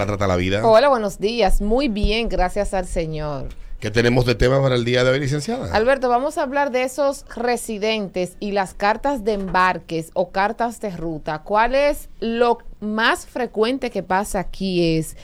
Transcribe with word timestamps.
la 0.00 0.06
trata 0.06 0.26
la 0.26 0.36
vida? 0.36 0.66
Hola, 0.66 0.88
buenos 0.88 1.18
días. 1.18 1.60
Muy 1.60 1.88
bien, 1.88 2.28
gracias 2.28 2.72
al 2.72 2.86
Señor. 2.86 3.48
¿Qué 3.80 3.90
tenemos 3.90 4.24
de 4.24 4.34
tema 4.34 4.60
para 4.60 4.74
el 4.74 4.84
día 4.84 5.04
de 5.04 5.10
hoy, 5.10 5.20
licenciada? 5.20 5.74
Alberto, 5.74 6.08
vamos 6.08 6.38
a 6.38 6.42
hablar 6.42 6.70
de 6.70 6.82
esos 6.84 7.24
residentes 7.34 8.36
y 8.40 8.52
las 8.52 8.74
cartas 8.74 9.24
de 9.24 9.34
embarques 9.34 10.10
o 10.14 10.30
cartas 10.30 10.80
de 10.80 10.90
ruta. 10.90 11.42
¿Cuál 11.42 11.74
es 11.74 12.08
lo 12.18 12.58
más 12.80 13.26
frecuente 13.26 13.90
que 13.90 14.02
pasa 14.02 14.40
aquí? 14.40 14.96
Es 14.96 15.16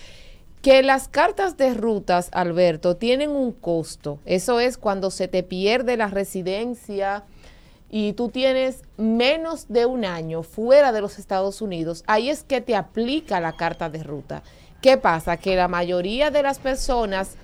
que 0.61 0.83
las 0.83 1.09
cartas 1.09 1.57
de 1.57 1.73
rutas, 1.75 2.29
Alberto, 2.33 2.97
tienen 2.97 3.31
un 3.31 3.53
costo. 3.53 4.19
Eso 4.27 4.61
es 4.61 4.77
cuando 4.77 5.11
se 5.11 5.29
te 5.29 5.43
pierde 5.43 5.97
la 5.97 6.09
residencia 6.09 7.25
y 7.91 8.15
tú 8.15 8.31
tienes 8.31 8.83
menos 8.97 9.69
de 9.69 9.87
un 9.87 10.05
año 10.05 10.43
fuera 10.43 10.93
de 10.93 11.01
los 11.01 11.19
Estados 11.19 11.63
Unidos, 11.63 12.03
ahí 12.07 12.31
es 12.31 12.43
que 12.43 12.61
te 12.61 12.75
aplica 12.75 13.41
la 13.41 13.53
carta 13.53 13.89
de 13.89 14.03
ruta. 14.03 14.43
¿Qué 14.81 14.97
pasa? 14.97 15.37
Que 15.37 15.57
la 15.57 15.69
mayoría 15.69 16.31
de 16.31 16.43
las 16.43 16.59
personas 16.59 17.37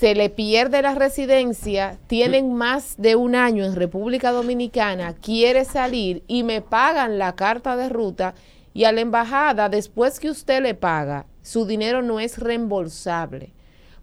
se 0.00 0.14
le 0.14 0.30
pierde 0.30 0.80
la 0.80 0.94
residencia, 0.94 1.98
tienen 2.06 2.54
más 2.54 2.94
de 2.96 3.16
un 3.16 3.34
año 3.34 3.66
en 3.66 3.76
República 3.76 4.32
Dominicana, 4.32 5.14
quiere 5.14 5.66
salir 5.66 6.22
y 6.26 6.42
me 6.42 6.62
pagan 6.62 7.18
la 7.18 7.36
carta 7.36 7.76
de 7.76 7.90
ruta 7.90 8.34
y 8.72 8.84
a 8.84 8.92
la 8.92 9.02
embajada, 9.02 9.68
después 9.68 10.18
que 10.18 10.30
usted 10.30 10.62
le 10.62 10.74
paga, 10.74 11.26
su 11.42 11.66
dinero 11.66 12.00
no 12.00 12.18
es 12.18 12.38
reembolsable. 12.38 13.52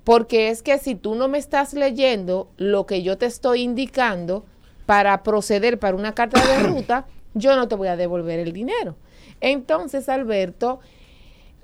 Porque 0.04 0.50
es 0.50 0.62
que 0.62 0.78
si 0.78 0.94
tú 0.94 1.16
no 1.16 1.28
me 1.28 1.40
estás 1.40 1.73
leyendo 1.73 2.52
lo 2.58 2.86
que 2.86 3.02
yo 3.02 3.17
te 3.17 3.26
estoy 3.26 3.62
indicando 3.62 4.45
para 4.86 5.23
proceder 5.23 5.80
para 5.80 5.98
una 5.98 6.14
carta 6.14 6.45
de 6.45 6.59
ruta, 6.67 7.08
yo 7.34 7.56
no 7.56 7.67
te 7.67 7.76
voy 7.76 7.88
a 7.88 7.98
devolver 7.98 8.40
el 8.40 8.54
dinero. 8.54 8.95
Entonces, 9.42 10.09
Alberto, 10.09 10.80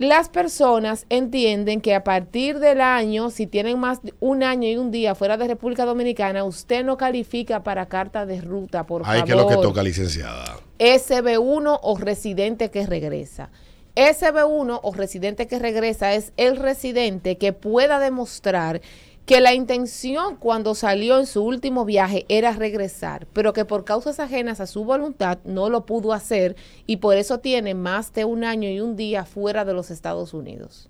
las 0.03 0.29
personas 0.29 1.05
entienden 1.09 1.81
que 1.81 1.93
a 1.93 2.03
partir 2.03 2.59
del 2.59 2.81
año, 2.81 3.29
si 3.29 3.47
tienen 3.47 3.79
más 3.79 4.01
de 4.01 4.13
un 4.19 4.43
año 4.43 4.67
y 4.67 4.77
un 4.77 4.91
día 4.91 5.15
fuera 5.15 5.37
de 5.37 5.47
República 5.47 5.85
Dominicana, 5.85 6.43
usted 6.43 6.83
no 6.83 6.97
califica 6.97 7.63
para 7.63 7.87
carta 7.87 8.25
de 8.25 8.41
ruta, 8.41 8.85
por 8.85 9.03
favor. 9.03 9.15
Ahí 9.15 9.23
que 9.23 9.31
es 9.31 9.37
lo 9.37 9.47
que 9.47 9.55
toca, 9.55 9.83
licenciada. 9.83 10.57
SB1 10.79 11.79
o 11.81 11.97
residente 11.97 12.71
que 12.71 12.85
regresa. 12.85 13.49
SB1 13.95 14.79
o 14.81 14.93
residente 14.93 15.47
que 15.47 15.59
regresa 15.59 16.13
es 16.13 16.33
el 16.37 16.57
residente 16.57 17.37
que 17.37 17.53
pueda 17.53 17.99
demostrar 17.99 18.81
que 19.25 19.39
la 19.39 19.53
intención 19.53 20.35
cuando 20.35 20.75
salió 20.75 21.17
en 21.19 21.25
su 21.25 21.43
último 21.43 21.85
viaje 21.85 22.25
era 22.27 22.51
regresar, 22.53 23.25
pero 23.31 23.53
que 23.53 23.63
por 23.63 23.85
causas 23.85 24.19
ajenas 24.19 24.59
a 24.59 24.67
su 24.67 24.83
voluntad 24.83 25.39
no 25.45 25.69
lo 25.69 25.85
pudo 25.85 26.11
hacer 26.13 26.57
y 26.85 26.97
por 26.97 27.15
eso 27.15 27.39
tiene 27.39 27.73
más 27.73 28.13
de 28.13 28.25
un 28.25 28.43
año 28.43 28.69
y 28.69 28.81
un 28.81 28.97
día 28.97 29.25
fuera 29.25 29.63
de 29.63 29.73
los 29.73 29.91
Estados 29.91 30.33
Unidos. 30.33 30.89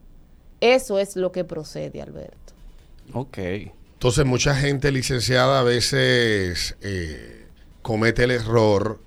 Eso 0.62 0.98
es 0.98 1.16
lo 1.16 1.32
que 1.32 1.44
procede, 1.44 2.02
Alberto. 2.02 2.54
Ok. 3.14 3.38
Entonces 3.38 4.26
mucha 4.26 4.56
gente 4.56 4.92
licenciada 4.92 5.60
a 5.60 5.64
veces 5.64 6.76
eh, 6.82 7.46
comete 7.82 8.24
el 8.24 8.32
error 8.32 9.00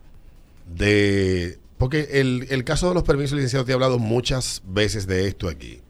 de... 0.66 1.58
Porque 1.78 2.08
el, 2.12 2.46
el 2.50 2.64
caso 2.64 2.88
de 2.88 2.94
los 2.94 3.02
permisos 3.02 3.36
licenciados, 3.36 3.66
te 3.66 3.72
he 3.72 3.74
hablado 3.74 3.98
muchas 3.98 4.62
veces 4.64 5.06
de 5.06 5.26
esto 5.28 5.48
aquí 5.48 5.82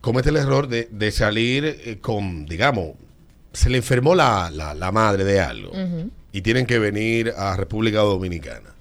comete 0.00 0.30
el 0.30 0.36
error 0.36 0.68
de, 0.68 0.88
de 0.90 1.10
salir 1.10 1.64
eh, 1.64 1.98
con, 2.00 2.46
digamos, 2.46 2.92
se 3.52 3.70
le 3.70 3.78
enfermó 3.78 4.14
la, 4.14 4.50
la, 4.50 4.92
madre 4.92 5.24
de 5.24 5.40
algo 5.40 5.72
y 6.32 6.42
tienen 6.42 6.66
que 6.66 6.78
venir 6.78 7.34
a 7.36 7.56
República 7.56 7.98
Dominicana. 7.98 8.74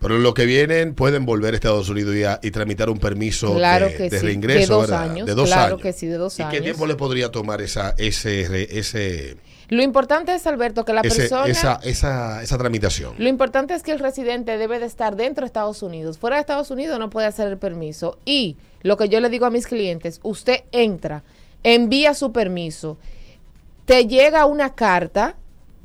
Pero 0.00 0.18
los 0.18 0.34
que 0.34 0.44
vienen 0.46 0.94
pueden 0.94 1.24
volver 1.24 1.54
a 1.54 1.56
Estados 1.56 1.88
Unidos 1.88 2.14
y, 2.14 2.46
y 2.46 2.50
tramitar 2.50 2.90
un 2.90 2.98
permiso 2.98 3.54
de, 3.54 4.08
de 4.10 4.20
reingreso. 4.20 4.82
De 4.82 4.86
dos 4.86 4.90
años. 4.90 5.26
De 5.26 5.34
dos 5.34 5.48
claro 5.48 5.78
que 5.78 5.92
sí, 5.92 6.06
de 6.06 6.16
dos 6.16 6.38
años. 6.38 6.52
¿Y 6.52 6.56
qué 6.56 6.62
tiempo 6.62 6.86
le 6.86 6.94
podría 6.96 7.30
tomar 7.30 7.60
esa, 7.60 7.94
ese, 7.98 8.78
ese 8.78 9.36
lo 9.68 9.82
importante 9.82 10.34
es, 10.34 10.46
Alberto, 10.46 10.84
que 10.84 10.92
la 10.92 11.02
persona... 11.02 11.46
Esa, 11.46 11.80
esa, 11.82 12.42
esa 12.42 12.58
tramitación. 12.58 13.14
Lo 13.18 13.28
importante 13.28 13.74
es 13.74 13.82
que 13.82 13.92
el 13.92 13.98
residente 13.98 14.58
debe 14.58 14.78
de 14.78 14.86
estar 14.86 15.16
dentro 15.16 15.42
de 15.42 15.46
Estados 15.46 15.82
Unidos. 15.82 16.18
Fuera 16.18 16.36
de 16.36 16.40
Estados 16.40 16.70
Unidos 16.70 16.98
no 16.98 17.10
puede 17.10 17.26
hacer 17.26 17.48
el 17.48 17.58
permiso. 17.58 18.18
Y 18.24 18.56
lo 18.82 18.96
que 18.96 19.08
yo 19.08 19.20
le 19.20 19.28
digo 19.28 19.46
a 19.46 19.50
mis 19.50 19.66
clientes, 19.66 20.20
usted 20.22 20.64
entra, 20.70 21.24
envía 21.64 22.14
su 22.14 22.32
permiso, 22.32 22.96
te 23.84 24.06
llega 24.06 24.46
una 24.46 24.74
carta 24.74 25.36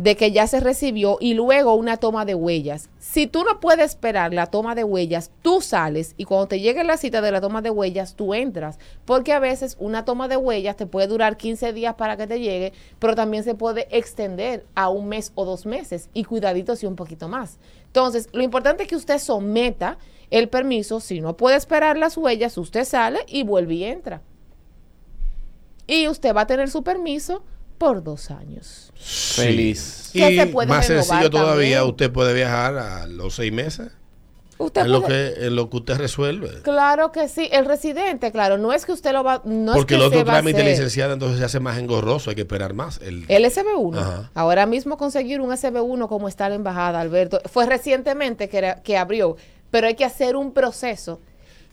de 0.02 0.16
que 0.16 0.32
ya 0.32 0.48
se 0.48 0.60
recibió 0.60 1.18
y 1.20 1.36
luego 1.36 1.76
una 1.76 1.98
toma 1.98 2.26
de 2.26 2.34
huellas. 2.34 2.90
Si 2.98 3.28
tú 3.28 3.44
no 3.44 3.60
puedes 3.60 3.86
esperar 3.86 4.34
la 4.34 4.48
toma 4.48 4.74
de 4.74 4.84
huellas, 4.84 5.30
tú 5.44 5.62
sales 5.62 6.16
y 6.18 6.26
cuando 6.26 6.48
te 6.48 6.60
llegue 6.60 6.84
la 6.84 6.98
cita 6.98 7.22
de 7.22 7.32
la 7.32 7.40
toma 7.40 7.62
de 7.62 7.70
huellas, 7.70 8.16
tú 8.16 8.34
entras. 8.34 8.80
Porque 9.06 9.32
a 9.32 9.38
veces 9.38 9.78
una 9.80 10.04
toma 10.04 10.28
de 10.28 10.38
huellas 10.38 10.76
te 10.76 10.88
puede 10.88 11.06
durar 11.06 11.38
15 11.38 11.72
días 11.74 11.94
para 11.94 12.18
que 12.18 12.26
te 12.26 12.40
llegue, 12.40 12.74
pero 12.98 13.14
también 13.14 13.44
se 13.44 13.54
puede 13.54 13.88
extender 13.96 14.66
a 14.74 14.90
un 14.90 15.08
mes 15.08 15.34
o 15.36 15.46
dos 15.46 15.68
meses 15.68 16.10
y 16.16 16.24
cuidadito 16.24 16.76
si 16.76 16.88
un 16.88 16.96
poquito 16.96 17.28
más. 17.28 17.60
Entonces, 17.86 18.28
lo 18.34 18.42
importante 18.42 18.84
es 18.84 18.90
que 18.90 18.96
usted 18.96 19.20
someta 19.20 20.00
el 20.32 20.50
permiso. 20.50 21.00
Si 21.00 21.22
no 21.22 21.38
puede 21.38 21.58
esperar 21.58 21.96
las 21.98 22.18
huellas, 22.18 22.58
usted 22.58 22.86
sale 22.86 23.20
y 23.28 23.44
vuelve 23.44 23.76
y 23.76 23.84
entra. 23.84 24.24
Y 25.86 26.08
usted 26.08 26.36
va 26.36 26.42
a 26.42 26.48
tener 26.48 26.72
su 26.72 26.82
permiso 26.82 27.44
por 27.82 28.04
dos 28.04 28.30
años. 28.30 28.94
Feliz. 28.96 30.12
Y 30.14 30.22
más 30.68 30.86
sencillo 30.86 31.32
todavía, 31.32 31.84
usted 31.84 32.12
puede 32.12 32.32
viajar 32.32 32.78
a 32.78 33.08
los 33.08 33.34
seis 33.34 33.52
meses. 33.52 33.90
Usted 34.60 34.82
en, 34.82 34.92
lo 34.92 35.04
que, 35.04 35.34
en 35.48 35.56
lo 35.56 35.68
que 35.68 35.78
usted 35.78 35.98
resuelve. 35.98 36.62
Claro 36.62 37.12
que 37.12 37.28
sí. 37.28 37.50
El 37.52 37.66
residente, 37.66 38.32
claro, 38.32 38.60
no 38.60 38.72
es 38.72 38.86
que 38.86 38.92
usted 38.92 39.14
lo 39.14 39.24
va. 39.24 39.42
No 39.46 39.74
Porque 39.74 39.96
es 39.96 40.00
que 40.00 40.06
el 40.06 40.14
otro 40.14 40.24
trámite 40.24 40.64
licenciado 40.64 41.14
entonces 41.14 41.40
se 41.40 41.46
hace 41.46 41.60
más 41.60 41.80
engorroso, 41.80 42.30
hay 42.30 42.36
que 42.36 42.44
esperar 42.44 42.76
más. 42.76 43.00
El, 43.02 43.26
el 43.28 43.46
SB1. 43.46 44.30
Ahora 44.36 44.68
mismo 44.68 44.98
conseguir 44.98 45.42
un 45.42 45.50
SB1 45.50 46.08
como 46.08 46.28
está 46.28 46.50
la 46.50 46.54
embajada, 46.54 47.02
Alberto, 47.02 47.42
fue 47.46 47.66
recientemente 47.66 48.48
que, 48.48 48.76
que 48.84 48.96
abrió, 48.96 49.38
pero 49.72 49.88
hay 49.88 49.96
que 49.96 50.06
hacer 50.06 50.36
un 50.36 50.54
proceso 50.54 51.20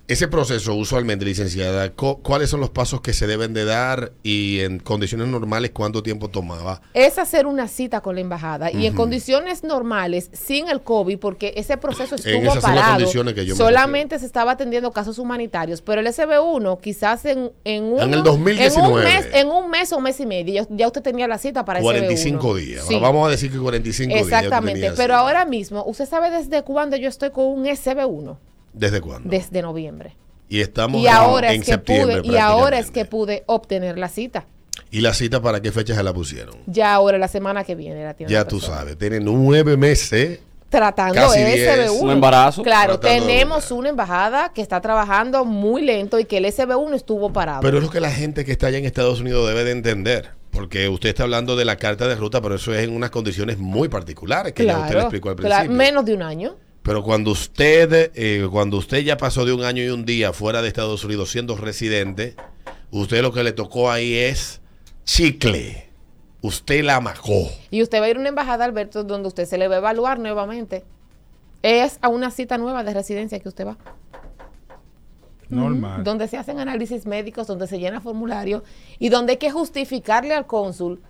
ese 0.08 0.26
proceso, 0.26 0.74
usualmente, 0.74 1.26
licenciada, 1.26 1.92
¿cuáles 1.92 2.48
son 2.48 2.60
los 2.60 2.70
pasos 2.70 3.02
que 3.02 3.12
se 3.12 3.26
deben 3.26 3.52
de 3.52 3.66
dar 3.66 4.12
y 4.22 4.60
en 4.60 4.78
condiciones 4.78 5.28
normales 5.28 5.70
cuánto 5.74 6.02
tiempo 6.02 6.28
tomaba? 6.28 6.80
Es 6.94 7.18
hacer 7.18 7.46
una 7.46 7.68
cita 7.68 8.00
con 8.00 8.14
la 8.14 8.22
embajada 8.22 8.72
y 8.72 8.86
en 8.86 8.94
condiciones 8.94 9.64
normales, 9.64 10.30
sin 10.32 10.68
el 10.70 10.80
COVID, 10.80 11.18
porque 11.18 11.52
ese 11.56 11.76
proceso 11.76 12.14
estuvo 12.14 12.58
parado, 12.58 13.06
solamente 13.54 14.18
se 14.18 14.24
estaba 14.24 14.52
atendiendo 14.52 14.90
casos 14.92 15.18
humanitarios, 15.18 15.82
pero 15.82 16.00
el 16.00 16.06
SB1 16.06 16.80
quizás 16.80 17.26
en, 17.26 17.52
en, 17.64 17.84
un, 17.84 18.00
en 18.00 18.14
el 18.14 18.22
2019. 18.22 18.88
En 18.88 18.90
un, 18.90 19.04
mes, 19.04 19.26
en 19.34 19.48
un 19.48 19.70
mes 19.70 19.92
o 19.92 19.98
un 19.98 20.02
mes 20.04 20.20
y 20.20 20.26
medio, 20.26 20.66
ya 20.70 20.86
usted 20.86 21.02
tenía 21.02 21.28
la 21.28 21.36
cita 21.36 21.66
para 21.66 21.82
45 21.82 22.56
días, 22.56 22.86
vamos 22.98 23.28
a 23.28 23.30
decir 23.30 23.52
que 23.52 23.58
45 23.58 24.14
días. 24.14 24.26
Exactamente, 24.26 24.90
pero 24.96 25.16
ahora 25.16 25.44
mismo, 25.44 25.84
¿usted 25.86 26.08
sabe 26.08 26.30
desde 26.30 26.62
cuándo 26.62 26.96
yo 26.96 27.10
estoy 27.10 27.30
con 27.30 27.44
un 27.44 27.66
SB1? 27.66 28.38
¿Desde 28.72 29.00
cuándo? 29.00 29.28
Desde 29.28 29.62
noviembre. 29.62 30.16
Y 30.48 30.60
estamos 30.60 31.00
y 31.00 31.06
ahora 31.06 31.52
en, 31.52 31.60
es 31.60 31.66
que 31.66 31.72
septiembre. 31.72 32.22
Pude, 32.22 32.32
y 32.32 32.36
ahora 32.36 32.78
es 32.78 32.90
que 32.90 33.04
pude 33.04 33.42
obtener 33.46 33.98
la 33.98 34.08
cita. 34.08 34.46
¿Y 34.90 35.00
la 35.00 35.12
cita 35.12 35.42
para 35.42 35.60
qué 35.60 35.72
fecha 35.72 35.94
se 35.94 36.02
la 36.02 36.14
pusieron? 36.14 36.56
Ya 36.66 36.94
ahora, 36.94 37.18
la 37.18 37.28
semana 37.28 37.64
que 37.64 37.74
viene 37.74 38.04
la 38.04 38.14
tiene. 38.14 38.32
Ya 38.32 38.46
tú 38.46 38.60
sabes, 38.60 38.96
tienen 38.96 39.24
nueve 39.24 39.76
meses. 39.76 40.40
Tratando 40.70 41.20
SB1. 41.20 42.00
Un 42.00 42.10
embarazo. 42.10 42.62
Claro, 42.62 43.00
tenemos 43.00 43.70
una 43.70 43.88
embajada 43.88 44.52
que 44.54 44.60
está 44.60 44.80
trabajando 44.80 45.44
muy 45.44 45.82
lento 45.82 46.18
y 46.18 46.24
que 46.26 46.38
el 46.38 46.44
SB1 46.44 46.94
estuvo 46.94 47.32
parado. 47.32 47.60
Pero 47.62 47.78
es 47.78 47.84
lo 47.84 47.90
que 47.90 48.00
la 48.00 48.10
gente 48.10 48.44
que 48.44 48.52
está 48.52 48.66
allá 48.66 48.78
en 48.78 48.84
Estados 48.84 49.20
Unidos 49.20 49.48
debe 49.48 49.64
de 49.64 49.72
entender. 49.72 50.30
Porque 50.50 50.88
usted 50.88 51.10
está 51.10 51.22
hablando 51.22 51.56
de 51.56 51.64
la 51.64 51.76
carta 51.76 52.06
de 52.06 52.16
ruta, 52.16 52.40
pero 52.40 52.56
eso 52.56 52.74
es 52.74 52.82
en 52.82 52.94
unas 52.94 53.10
condiciones 53.10 53.58
muy 53.58 53.88
particulares 53.88 54.52
que 54.52 54.64
ya 54.64 54.78
usted 54.78 54.94
le 54.94 55.00
explicó 55.00 55.30
al 55.30 55.36
principio. 55.36 55.70
menos 55.70 56.04
de 56.04 56.14
un 56.14 56.22
año. 56.22 56.56
Pero 56.88 57.02
cuando 57.02 57.32
usted, 57.32 58.12
eh, 58.14 58.48
cuando 58.50 58.78
usted 58.78 59.00
ya 59.00 59.18
pasó 59.18 59.44
de 59.44 59.52
un 59.52 59.62
año 59.62 59.82
y 59.82 59.88
un 59.90 60.06
día 60.06 60.32
fuera 60.32 60.62
de 60.62 60.68
Estados 60.68 61.04
Unidos 61.04 61.30
siendo 61.30 61.54
residente, 61.54 62.34
usted 62.90 63.20
lo 63.20 63.30
que 63.30 63.44
le 63.44 63.52
tocó 63.52 63.90
ahí 63.90 64.14
es 64.14 64.62
chicle. 65.04 65.90
Usted 66.40 66.82
la 66.82 67.02
majó. 67.02 67.50
Y 67.70 67.82
usted 67.82 68.00
va 68.00 68.06
a 68.06 68.08
ir 68.08 68.16
a 68.16 68.20
una 68.20 68.30
embajada, 68.30 68.64
Alberto, 68.64 69.04
donde 69.04 69.28
usted 69.28 69.44
se 69.44 69.58
le 69.58 69.68
va 69.68 69.74
a 69.74 69.78
evaluar 69.80 70.18
nuevamente. 70.18 70.82
Es 71.62 71.98
a 72.00 72.08
una 72.08 72.30
cita 72.30 72.56
nueva 72.56 72.82
de 72.84 72.94
residencia 72.94 73.38
que 73.38 73.50
usted 73.50 73.66
va. 73.66 73.76
Normal. 75.50 76.04
donde 76.04 76.26
se 76.26 76.38
hacen 76.38 76.58
análisis 76.58 77.04
médicos, 77.04 77.46
donde 77.46 77.66
se 77.66 77.78
llena 77.78 78.00
formulario 78.00 78.64
y 78.98 79.10
donde 79.10 79.32
hay 79.32 79.38
que 79.38 79.50
justificarle 79.50 80.32
al 80.32 80.46
cónsul 80.46 81.02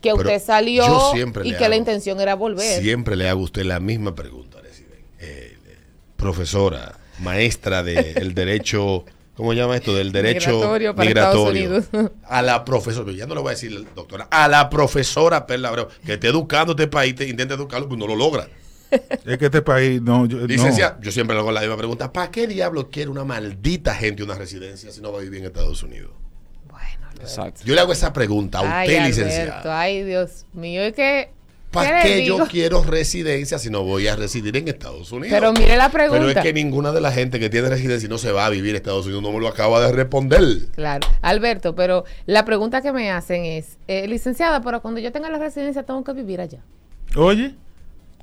que 0.00 0.12
usted 0.12 0.40
salió 0.40 0.84
y 1.42 1.54
que 1.54 1.68
la 1.68 1.74
intención 1.74 2.20
era 2.20 2.36
volver. 2.36 2.80
Siempre 2.80 3.16
le 3.16 3.28
hago 3.28 3.40
a 3.40 3.44
usted 3.44 3.64
la 3.64 3.80
misma 3.80 4.14
pregunta 4.14 4.60
profesora, 6.26 6.98
maestra 7.20 7.84
del 7.84 8.34
derecho, 8.34 9.04
¿cómo 9.36 9.52
se 9.52 9.58
llama 9.58 9.76
esto? 9.76 9.94
Del 9.94 10.10
derecho 10.10 10.60
migratorio. 10.96 11.84
a 12.24 12.42
la 12.42 12.64
profesora, 12.64 13.12
ya 13.12 13.26
no 13.26 13.36
lo 13.36 13.42
voy 13.42 13.50
a 13.50 13.54
decir 13.54 13.86
doctora, 13.94 14.26
a 14.30 14.48
la 14.48 14.68
profesora 14.68 15.46
Perla 15.46 15.68
Abreu, 15.68 15.86
que 16.04 16.14
esté 16.14 16.28
educando 16.28 16.72
este 16.72 16.88
país, 16.88 17.14
te 17.14 17.28
intenta 17.28 17.54
educarlo, 17.54 17.86
pues 17.86 17.98
no 17.98 18.08
lo 18.08 18.16
logra. 18.16 18.48
Es 19.24 19.38
que 19.38 19.46
este 19.46 19.62
país 19.62 20.02
no. 20.02 20.26
Yo, 20.26 20.38
no. 20.38 20.46
Licencia, 20.46 20.96
yo 21.00 21.12
siempre 21.12 21.34
le 21.34 21.40
hago 21.40 21.52
la 21.52 21.60
misma 21.60 21.76
pregunta. 21.76 22.12
¿Para 22.12 22.30
qué 22.30 22.46
diablo 22.46 22.88
quiere 22.88 23.10
una 23.10 23.24
maldita 23.24 23.94
gente 23.94 24.22
una 24.22 24.34
residencia 24.34 24.90
si 24.90 25.00
no 25.00 25.12
va 25.12 25.18
a 25.18 25.22
vivir 25.22 25.40
en 25.40 25.46
Estados 25.46 25.82
Unidos? 25.82 26.10
Bueno. 26.68 27.08
Exacto. 27.20 27.62
Yo 27.64 27.74
le 27.74 27.80
hago 27.80 27.92
esa 27.92 28.12
pregunta 28.12 28.60
a 28.60 28.80
Ay, 28.80 28.88
usted, 28.88 28.98
Alberto, 29.00 29.24
licenciada. 29.24 29.80
ay, 29.80 30.02
Dios 30.04 30.46
mío, 30.52 30.82
es 30.82 30.92
que... 30.92 31.30
¿Para 31.70 32.02
¿qué 32.02 32.24
yo 32.24 32.46
quiero 32.46 32.82
residencia 32.82 33.58
si 33.58 33.70
no 33.70 33.82
voy 33.82 34.06
a 34.06 34.16
residir 34.16 34.56
en 34.56 34.68
Estados 34.68 35.12
Unidos? 35.12 35.36
Pero 35.38 35.52
mire 35.52 35.76
la 35.76 35.90
pregunta. 35.90 36.18
Pero 36.26 36.30
es 36.30 36.38
que 36.38 36.52
ninguna 36.52 36.92
de 36.92 37.00
la 37.00 37.12
gente 37.12 37.38
que 37.38 37.50
tiene 37.50 37.68
residencia 37.68 38.06
y 38.06 38.08
no 38.08 38.18
se 38.18 38.32
va 38.32 38.46
a 38.46 38.50
vivir 38.50 38.70
en 38.70 38.76
Estados 38.76 39.04
Unidos 39.04 39.22
no 39.22 39.32
me 39.32 39.40
lo 39.40 39.48
acaba 39.48 39.80
de 39.80 39.92
responder. 39.92 40.42
Claro, 40.74 41.06
Alberto, 41.22 41.74
pero 41.74 42.04
la 42.24 42.44
pregunta 42.44 42.80
que 42.80 42.92
me 42.92 43.10
hacen 43.10 43.44
es, 43.44 43.78
eh, 43.88 44.06
licenciada, 44.08 44.62
pero 44.62 44.80
cuando 44.80 45.00
yo 45.00 45.12
tenga 45.12 45.28
la 45.28 45.38
residencia 45.38 45.82
tengo 45.82 46.02
que 46.02 46.12
vivir 46.12 46.40
allá. 46.40 46.60
Oye, 47.14 47.54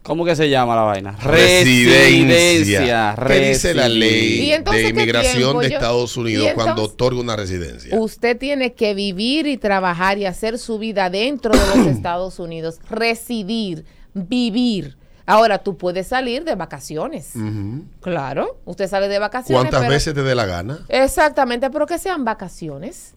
¿Cómo 0.03 0.25
que 0.25 0.35
se 0.35 0.49
llama 0.49 0.75
la 0.75 0.81
vaina? 0.81 1.11
Residencia. 1.23 3.15
¿Qué 3.25 3.39
dice 3.49 3.73
la 3.73 3.87
¿Y 3.87 3.99
ley 3.99 4.61
de 4.61 4.89
inmigración 4.89 5.59
de 5.59 5.67
Estados 5.67 6.17
Unidos 6.17 6.51
cuando 6.55 6.83
otorga 6.83 7.19
una 7.21 7.35
residencia? 7.37 7.97
Usted 7.97 8.37
tiene 8.37 8.73
que 8.73 8.93
vivir 8.93 9.47
y 9.47 9.57
trabajar 9.57 10.17
y 10.17 10.25
hacer 10.25 10.59
su 10.59 10.77
vida 10.77 11.09
dentro 11.09 11.53
de 11.53 11.65
los 11.77 11.87
Estados 11.95 12.39
Unidos, 12.39 12.79
residir, 12.89 13.85
vivir. 14.13 14.97
Ahora, 15.25 15.59
tú 15.59 15.77
puedes 15.77 16.07
salir 16.07 16.43
de 16.43 16.55
vacaciones. 16.55 17.31
Claro, 18.01 18.59
usted 18.65 18.89
sale 18.89 19.07
de 19.07 19.19
vacaciones. 19.19 19.57
¿Cuántas 19.61 19.79
pero- 19.81 19.91
veces 19.93 20.13
te 20.13 20.21
dé 20.21 20.35
la 20.35 20.45
gana? 20.45 20.79
Exactamente, 20.89 21.69
pero 21.69 21.85
que 21.87 21.97
sean 21.97 22.25
vacaciones. 22.25 23.13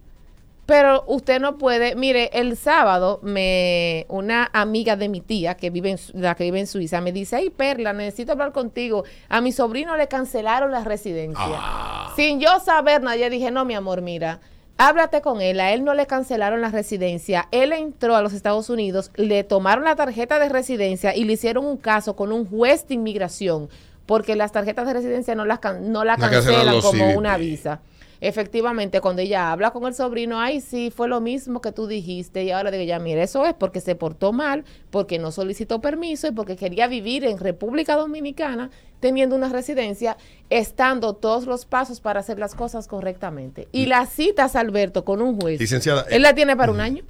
Pero 0.67 1.05
usted 1.07 1.41
no 1.41 1.59
puede, 1.59 1.95
mire, 1.95 2.29
el 2.33 2.57
sábado 2.57 3.21
me 3.23 4.05
una 4.09 4.51
amiga 4.53 4.97
de 4.97 5.09
mi 5.09 5.21
tía 5.21 5.57
que 5.57 5.71
vive 5.71 5.91
en, 5.93 5.99
la 6.21 6.35
que 6.35 6.43
vive 6.43 6.59
en 6.59 6.67
Suiza 6.67 7.01
me 7.01 7.13
dice, 7.13 7.37
"Ay, 7.37 7.51
Perla, 7.51 7.93
necesito 7.93 8.33
hablar 8.33 8.51
contigo. 8.51 9.05
A 9.29 9.41
mi 9.41 9.53
sobrino 9.53 9.97
le 9.97 10.09
cancelaron 10.09 10.73
la 10.73 10.83
residencia." 10.83 11.45
Ah. 11.49 12.13
Sin 12.17 12.41
yo 12.41 12.59
saber 12.59 13.01
nada, 13.03 13.17
yo 13.17 13.31
dije, 13.31 13.53
"No, 13.53 13.65
mi 13.65 13.75
amor, 13.75 14.03
mira, 14.03 14.41
háblate 14.77 15.21
con 15.21 15.41
él, 15.41 15.61
a 15.61 15.73
él 15.73 15.85
no 15.85 15.95
le 15.95 16.07
cancelaron 16.07 16.61
la 16.61 16.71
residencia. 16.71 17.47
Él 17.53 17.73
entró 17.73 18.17
a 18.17 18.21
los 18.23 18.33
Estados 18.33 18.69
Unidos, 18.69 19.13
le 19.15 19.45
tomaron 19.45 19.85
la 19.85 19.95
tarjeta 19.95 20.41
de 20.41 20.49
residencia 20.49 21.15
y 21.15 21.23
le 21.25 21.35
hicieron 21.35 21.65
un 21.65 21.77
caso 21.77 22.17
con 22.17 22.33
un 22.33 22.45
juez 22.45 22.89
de 22.89 22.95
inmigración." 22.95 23.69
Porque 24.05 24.35
las 24.37 24.51
tarjetas 24.53 24.87
de 24.87 24.93
residencia 24.95 25.35
no 25.37 25.45
las 25.45 25.61
can- 25.61 25.93
no 25.93 26.03
la 26.05 26.17
cancelan 26.17 26.81
como 26.81 27.11
una 27.19 27.37
visa. 27.37 27.81
Efectivamente, 28.21 29.01
cuando 29.01 29.23
ella 29.23 29.53
habla 29.53 29.71
con 29.71 29.85
el 29.87 29.95
sobrino, 29.95 30.41
ay, 30.41 30.61
sí, 30.61 30.91
fue 30.95 31.09
lo 31.09 31.21
mismo 31.21 31.61
que 31.61 31.73
tú 31.73 31.87
dijiste. 31.87 32.45
Y 32.45 32.51
ahora 32.51 32.71
digo, 32.71 32.85
ya, 32.85 32.99
mire, 32.99 33.23
eso 33.23 33.45
es 33.47 33.55
porque 33.55 33.81
se 33.81 33.95
portó 33.95 34.33
mal, 34.33 34.65
porque 34.91 35.19
no 35.19 35.33
solicitó 35.33 35.81
permiso 35.81 36.27
y 36.29 36.33
porque 36.33 36.57
quería 36.57 36.87
vivir 36.89 37.25
en 37.25 37.39
República 37.39 37.97
Dominicana 37.97 38.71
teniendo 39.01 39.37
una 39.37 39.49
residencia, 39.51 40.17
estando 40.51 41.15
todos 41.15 41.47
los 41.47 41.67
pasos 41.67 42.01
para 42.01 42.21
hacer 42.21 42.39
las 42.39 42.55
cosas 42.55 42.89
correctamente. 42.89 43.69
Y 43.73 43.87
las 43.87 44.11
citas, 44.13 44.57
Alberto, 44.57 45.05
con 45.05 45.21
un 45.21 45.39
juez. 45.41 45.61
Licenciada, 45.61 46.07
Él 46.11 46.23
la 46.23 46.35
tiene 46.35 46.57
para 46.57 46.73
un 46.73 46.81
año. 46.81 47.03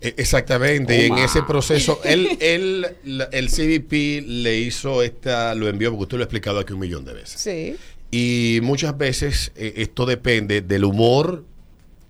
Eh, 0.00 0.12
Exactamente, 0.18 0.98
y 0.98 1.06
en 1.06 1.16
ese 1.18 1.42
proceso, 1.44 1.98
él, 2.04 2.36
él, 2.40 2.86
la- 3.04 3.28
el 3.32 3.48
CBP 3.48 4.20
le 4.26 4.58
hizo 4.58 5.02
esta, 5.02 5.54
lo 5.54 5.66
envió, 5.68 5.90
porque 5.90 6.02
usted 6.02 6.16
lo 6.18 6.22
ha 6.24 6.26
explicado 6.26 6.58
aquí 6.58 6.74
un 6.74 6.80
millón 6.80 7.04
de 7.06 7.14
veces. 7.14 7.40
Sí. 7.40 7.76
Y 8.16 8.60
muchas 8.62 8.96
veces 8.96 9.50
eh, 9.56 9.74
esto 9.78 10.06
depende 10.06 10.60
del 10.60 10.84
humor, 10.84 11.44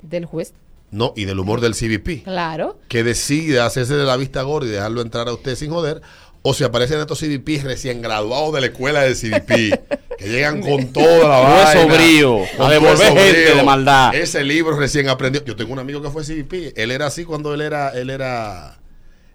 Del 0.02 0.26
juez. 0.26 0.52
no, 0.90 1.14
y 1.16 1.24
del 1.24 1.38
humor 1.38 1.60
del 1.62 1.74
CBP, 1.74 2.24
Claro. 2.24 2.78
que 2.88 3.02
decida 3.02 3.64
hacerse 3.64 3.94
de 3.94 4.04
la 4.04 4.16
vista 4.18 4.42
gorda 4.42 4.68
y 4.68 4.72
dejarlo 4.72 5.00
entrar 5.00 5.28
a 5.28 5.32
usted 5.32 5.54
sin 5.56 5.70
joder, 5.70 6.02
o 6.42 6.52
si 6.52 6.62
aparecen 6.62 7.00
estos 7.00 7.18
CBP 7.20 7.62
recién 7.62 8.02
graduados 8.02 8.52
de 8.52 8.60
la 8.60 8.66
escuela 8.66 9.00
del 9.00 9.14
CBP, 9.16 9.48
que 10.18 10.28
llegan 10.28 10.60
con 10.60 10.88
toda 10.92 11.26
la 11.26 11.40
Hueso 11.64 11.78
vaina. 11.88 11.94
brío, 11.94 12.38
con 12.58 12.66
a 12.66 12.70
devolver 12.70 13.06
gente 13.16 13.32
brío. 13.44 13.56
de 13.56 13.62
maldad. 13.62 14.14
Ese 14.14 14.44
libro 14.44 14.76
recién 14.78 15.08
aprendió. 15.08 15.42
Yo 15.42 15.56
tengo 15.56 15.72
un 15.72 15.78
amigo 15.78 16.02
que 16.02 16.10
fue 16.10 16.22
CBP. 16.22 16.74
Él 16.76 16.90
era 16.90 17.06
así 17.06 17.24
cuando 17.24 17.54
él 17.54 17.62
era, 17.62 17.88
él 17.98 18.10
era, 18.10 18.76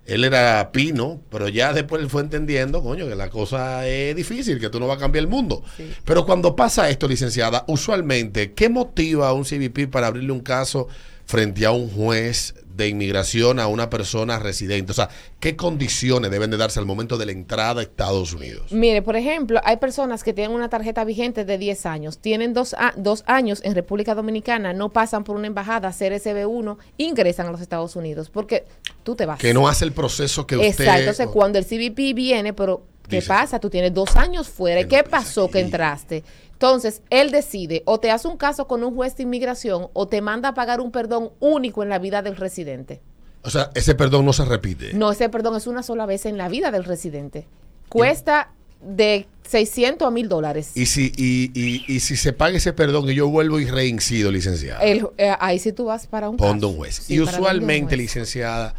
él 0.10 0.24
era 0.24 0.72
pino, 0.72 1.22
pero 1.30 1.48
ya 1.48 1.72
después 1.74 2.02
él 2.02 2.10
fue 2.10 2.22
entendiendo, 2.22 2.82
coño, 2.82 3.08
que 3.08 3.16
la 3.16 3.30
cosa 3.30 3.88
es 3.88 4.16
difícil, 4.16 4.60
que 4.60 4.70
tú 4.70 4.80
no 4.80 4.88
vas 4.88 4.98
a 4.98 5.00
cambiar 5.00 5.24
el 5.24 5.30
mundo. 5.30 5.64
Sí. 5.78 5.92
Pero 6.04 6.26
cuando 6.26 6.56
pasa 6.56 6.90
esto, 6.90 7.08
licenciada, 7.08 7.64
usualmente, 7.68 8.54
¿qué 8.54 8.70
motiva 8.70 9.30
a 9.30 9.34
un 9.34 9.44
CBP 9.44 9.90
para 9.90 10.08
abrirle 10.08 10.32
un 10.32 10.42
caso 10.42 10.88
frente 11.26 11.66
a 11.66 11.72
un 11.72 11.90
juez 11.90 12.56
de 12.80 12.88
inmigración 12.88 13.60
a 13.60 13.68
una 13.68 13.90
persona 13.92 14.40
residente? 14.40 14.92
O 14.92 14.96
sea, 14.96 15.10
¿qué 15.40 15.56
condiciones 15.56 16.32
deben 16.32 16.50
de 16.50 16.58
darse 16.58 16.80
al 16.80 16.88
momento 16.88 17.18
de 17.18 17.28
la 17.28 17.32
entrada 17.32 17.82
a 17.82 17.84
Estados 17.84 18.34
Unidos? 18.34 18.72
Mire, 18.72 19.04
por 19.04 19.16
ejemplo, 19.16 19.62
hay 19.64 19.78
personas 19.78 20.24
que 20.24 20.34
tienen 20.34 20.56
una 20.56 20.70
tarjeta 20.70 21.04
vigente 21.04 21.46
de 21.46 21.58
10 21.60 21.86
años, 21.86 22.18
tienen 22.18 22.54
dos, 22.56 22.74
a- 22.74 22.94
dos 22.98 23.24
años 23.28 23.62
en 23.64 23.76
República 23.76 24.16
Dominicana, 24.16 24.74
no 24.74 24.90
pasan 24.90 25.24
por 25.24 25.36
una 25.36 25.46
embajada, 25.46 25.90
CRSB1, 25.92 26.78
ingresan 26.98 27.46
a 27.48 27.52
los 27.52 27.62
Estados 27.62 27.96
Unidos, 27.96 28.30
porque 28.32 28.66
tú 29.04 29.16
te 29.16 29.26
vas. 29.26 29.40
Que 29.40 29.54
no 29.54 29.68
hace 29.68 29.86
el 29.86 29.92
proceso 29.92 30.48
que 30.48 30.56
usted... 30.58 30.70
Exacto, 30.70 31.00
entonces 31.02 31.28
cuando 31.28 31.60
el 31.60 31.66
CBP 31.66 32.16
viene, 32.16 32.54
pero 32.54 32.84
¿qué 33.08 33.18
Dice. 33.18 33.28
pasa? 33.28 33.60
Tú 33.60 33.70
tienes 33.70 33.94
dos 33.94 34.16
años 34.16 34.48
fuera, 34.48 34.82
¿y 34.82 34.84
Que 34.86 34.98
qué 34.98 35.04
pasa 35.04 35.26
pasó 35.26 35.50
que 35.50 35.60
aquí. 35.60 35.66
entraste? 35.66 36.24
Entonces, 36.62 37.02
él 37.10 37.32
decide, 37.32 37.84
o 37.86 38.02
te 38.02 38.12
hace 38.12 38.28
un 38.28 38.36
caso 38.36 38.68
con 38.68 38.84
un 38.84 38.94
juez 38.94 39.16
de 39.16 39.24
inmigración, 39.24 39.88
o 39.94 40.10
te 40.10 40.22
manda 40.22 40.50
a 40.50 40.54
pagar 40.54 40.82
un 40.82 40.92
perdón 40.92 41.30
único 41.40 41.84
en 41.84 41.90
la 41.90 42.00
vida 42.00 42.22
del 42.22 42.36
residente. 42.36 43.00
O 43.44 43.50
sea, 43.50 43.72
ese 43.76 43.96
perdón 43.96 44.26
no 44.26 44.34
se 44.34 44.44
repite. 44.44 44.94
No, 44.94 45.10
ese 45.10 45.30
perdón 45.30 45.56
es 45.56 45.68
una 45.68 45.84
sola 45.84 46.06
vez 46.06 46.26
en 46.26 46.38
la 46.38 46.50
vida 46.50 46.70
del 46.72 46.84
residente. 46.84 47.48
Cuesta 47.88 48.52
de 48.82 49.26
600 49.48 50.06
a 50.06 50.12
1000 50.12 50.28
dólares. 50.28 50.72
Y 50.76 50.88
si, 50.88 51.14
y, 51.16 51.50
y, 51.58 51.86
y 51.88 52.02
si 52.02 52.18
se 52.18 52.34
paga 52.34 52.58
ese 52.58 52.74
perdón 52.74 53.10
y 53.10 53.16
yo 53.16 53.30
vuelvo 53.30 53.62
y 53.62 53.66
reincido, 53.66 54.30
licenciada, 54.30 54.82
El- 54.82 55.08
eh, 55.18 55.34
ahí 55.40 55.60
sí 55.60 55.72
tú 55.72 55.86
vas 55.86 56.08
para 56.08 56.28
un 56.30 56.36
caso. 56.36 56.52
un 56.68 56.76
juez. 56.76 56.96
Sí, 57.06 57.14
y 57.16 57.20
usualmente, 57.22 57.96
juez. 57.96 58.00
licenciada, 58.00 58.74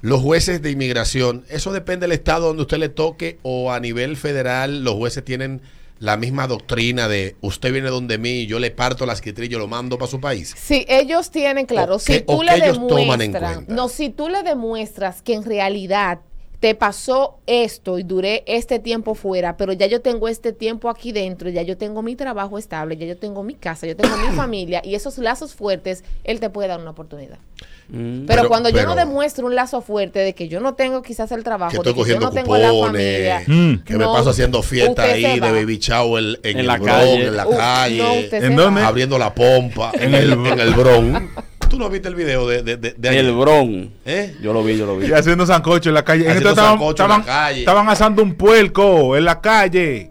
los 0.00 0.22
jueces 0.22 0.62
de 0.62 0.70
inmigración, 0.70 1.44
eso 1.50 1.70
depende 1.74 2.04
del 2.04 2.12
estado 2.12 2.46
donde 2.46 2.62
usted 2.62 2.78
le 2.78 2.88
toque 2.88 3.38
o 3.42 3.72
a 3.72 3.78
nivel 3.80 4.16
federal, 4.16 4.82
los 4.84 4.94
jueces 4.94 5.22
tienen 5.22 5.60
la 5.98 6.16
misma 6.16 6.46
doctrina 6.46 7.08
de 7.08 7.36
usted 7.40 7.72
viene 7.72 7.88
donde 7.88 8.18
mí, 8.18 8.46
yo 8.46 8.58
le 8.58 8.70
parto 8.70 9.06
las 9.06 9.20
yo 9.48 9.58
lo 9.58 9.66
mando 9.66 9.96
para 9.98 10.10
su 10.10 10.20
país. 10.20 10.54
Sí, 10.56 10.84
ellos 10.88 11.30
tienen 11.30 11.66
claro, 11.66 11.94
O 11.96 11.98
si 11.98 12.12
qué- 12.12 12.20
tú 12.20 12.42
le 12.42 12.60
demuestras, 12.60 13.66
no, 13.68 13.88
si 13.88 14.10
tú 14.10 14.28
le 14.28 14.42
demuestras 14.42 15.22
que 15.22 15.34
en 15.34 15.44
realidad 15.44 16.20
te 16.60 16.74
pasó 16.74 17.38
esto 17.46 17.98
y 17.98 18.02
duré 18.02 18.42
este 18.46 18.78
tiempo 18.78 19.14
fuera, 19.14 19.56
pero 19.58 19.72
ya 19.74 19.86
yo 19.86 20.00
tengo 20.00 20.26
este 20.28 20.52
tiempo 20.52 20.88
aquí 20.88 21.12
dentro, 21.12 21.50
ya 21.50 21.62
yo 21.62 21.76
tengo 21.76 22.02
mi 22.02 22.16
trabajo 22.16 22.56
estable, 22.58 22.96
ya 22.96 23.06
yo 23.06 23.16
tengo 23.18 23.42
mi 23.42 23.54
casa, 23.54 23.86
yo 23.86 23.94
tengo 23.94 24.16
mi 24.16 24.28
familia 24.36 24.80
y 24.84 24.94
esos 24.94 25.18
lazos 25.18 25.54
fuertes, 25.54 26.02
él 26.24 26.40
te 26.40 26.48
puede 26.50 26.68
dar 26.68 26.80
una 26.80 26.90
oportunidad. 26.90 27.38
Mm. 27.88 28.24
Pero, 28.26 28.42
Pero- 28.42 28.48
cuando 28.48 28.68
yo 28.70 28.84
no 28.84 28.96
demuestro 28.96 29.46
un 29.46 29.54
lazo 29.54 29.80
fuerte 29.80 30.18
de 30.18 30.34
que 30.34 30.48
yo 30.48 30.58
no 30.60 30.74
tengo 30.74 31.02
quizás 31.02 31.30
el 31.30 31.44
trabajo, 31.44 31.70
Que 31.70 31.76
estoy 31.76 31.92
de 31.92 31.94
que 31.94 31.98
yo 31.98 32.16
cogiendo 32.16 32.26
no 32.26 32.32
tengo 32.32 32.56
la 32.56 32.70
cupones, 32.70 32.86
familia, 33.02 33.42
Mm. 33.46 33.84
que 33.84 33.96
me 33.98 34.04
paso 34.06 34.30
haciendo 34.30 34.62
fiesta 34.62 35.02
ahí 35.04 35.38
de 35.38 35.52
baby 35.52 35.78
shower 35.78 36.24
en, 36.42 36.50
En 36.52 36.58
el 36.60 36.66
la 36.66 36.78
Bronx, 36.78 36.92
calle. 36.92 37.26
en 37.26 37.36
la 37.36 37.46
Uh, 37.46 37.56
calle. 37.56 38.82
abriendo 38.82 39.18
la 39.18 39.32
pompa 39.34 39.92
en 39.94 40.14
el, 40.14 40.32
en 40.32 40.58
el 40.60 40.74
Bronx. 40.74 41.22
¿Tú 41.76 41.82
no 41.82 41.90
viste 41.90 42.08
el 42.08 42.14
video 42.14 42.48
de, 42.48 42.62
de, 42.62 42.78
de, 42.78 42.94
de 42.96 43.08
ayer? 43.10 43.22
El 43.26 43.32
Bron. 43.34 43.92
¿Eh? 44.06 44.34
Yo 44.40 44.54
lo 44.54 44.64
vi, 44.64 44.78
yo 44.78 44.86
lo 44.86 44.96
vi. 44.96 45.08
y 45.08 45.12
haciendo 45.12 45.44
sancocho 45.44 45.90
en 45.90 45.94
la 45.94 46.04
calle. 46.06 46.22
En 46.24 46.30
Haciendo 46.30 46.48
estaban, 46.50 46.70
sancocho 46.78 47.02
en 47.02 47.08
la 47.10 47.16
estaban, 47.18 47.44
calle. 47.44 47.58
estaban 47.60 47.88
asando 47.90 48.22
un 48.22 48.34
puerco 48.34 49.14
en 49.14 49.24
la 49.26 49.42
calle. 49.42 50.10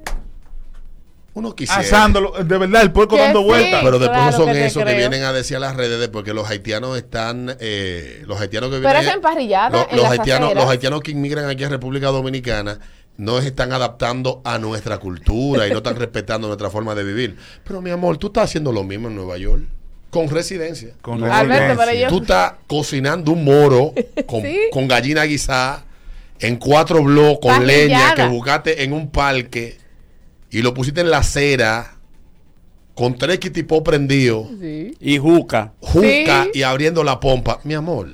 Uno 1.34 1.56
quisiera. 1.56 1.82
Asándolo. 1.82 2.34
De 2.44 2.58
verdad, 2.60 2.84
el 2.84 2.92
puerco 2.92 3.16
Que 3.16 3.22
dando 3.24 3.40
sí. 3.40 3.46
vueltas. 3.46 3.82
Pero 3.84 3.98
después 3.98 4.10
Claro 4.20 4.32
no 4.32 4.38
son 4.38 4.54
que 4.54 4.66
esos 4.68 4.84
que 4.84 4.94
vienen 4.94 5.24
a 5.24 5.34
decir 5.34 5.58
a 5.58 5.60
las 5.60 5.76
redes 5.76 6.00
de 6.00 6.08
porque 6.08 6.36
los 6.36 6.48
haitianos 6.48 6.96
están, 6.98 7.58
eh, 7.60 8.22
los 8.28 8.40
haitianos 8.40 8.70
que 8.70 8.76
Pero 8.78 8.90
vienen, 8.90 9.08
es 9.10 9.16
emparrillada 9.16 9.70
los, 9.72 9.88
en 9.90 9.96
los 9.98 10.04
las 10.04 10.12
haitianos, 10.12 10.50
aceras. 10.50 10.64
los 10.66 10.72
haitianos 10.72 11.02
que 11.02 11.12
inmigran 11.14 11.50
aquí 11.50 11.64
a 11.64 11.70
República 11.70 12.08
Dominicana 12.10 12.78
no 13.18 13.42
se 13.42 13.48
están 13.48 13.74
adaptando 13.74 14.42
a 14.46 14.60
nuestra 14.60 15.00
cultura 15.00 15.68
y 15.68 15.72
no 15.72 15.78
están 15.78 15.96
respetando 15.98 16.46
nuestra 16.48 16.70
forma 16.70 16.94
de 16.94 17.04
vivir. 17.04 17.38
Pero 17.64 17.82
mi 17.82 17.90
amor, 17.90 18.18
tú 18.18 18.28
estás 18.28 18.44
haciendo 18.44 18.72
lo 18.72 18.84
mismo 18.84 19.08
en 19.08 19.16
Nueva 19.16 19.40
York 19.40 19.64
con 20.16 20.30
residencia. 20.30 20.94
Con 21.02 21.22
Alberto, 21.24 21.76
residencia. 21.82 22.08
Tú 22.08 22.22
estás 22.22 22.54
cocinando 22.68 23.34
un 23.34 23.44
moro 23.44 23.94
con, 24.26 24.42
Sí. 24.42 24.58
con 24.72 24.88
gallina 24.88 25.24
guisada 25.26 25.84
en 26.40 26.56
cuatro 26.56 27.04
bloques 27.04 27.40
con 27.42 27.68
leña 27.68 28.16
que 28.16 28.26
buscaste 28.28 28.84
en 28.84 28.94
un 28.94 29.10
parque 29.10 29.78
y 30.50 30.62
lo 30.62 30.74
pusiste 30.74 31.02
en 31.02 31.10
la 31.12 31.18
acera 31.18 31.98
con 32.94 33.18
tres 33.18 33.40
kitipó 33.40 33.84
prendidos, 33.84 34.48
Sí. 34.62 34.96
Y 35.02 35.18
Juca. 35.18 35.74
juca 35.82 36.44
Sí. 36.46 36.52
y 36.60 36.64
abriendo 36.64 37.04
la 37.04 37.20
pompa. 37.20 37.60
Mi 37.66 37.74
amor, 37.74 38.08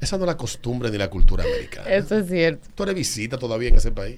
esa 0.00 0.16
no 0.16 0.24
es 0.24 0.28
la 0.28 0.36
costumbre 0.38 0.90
ni 0.90 0.96
la 0.96 1.10
cultura 1.10 1.44
americana. 1.44 1.90
Eso 1.90 2.16
es 2.18 2.28
cierto. 2.28 2.68
Tú 2.74 2.84
eres 2.84 2.94
visita 2.94 3.36
todavía 3.36 3.68
en 3.68 3.74
ese 3.74 3.90
país. 3.90 4.16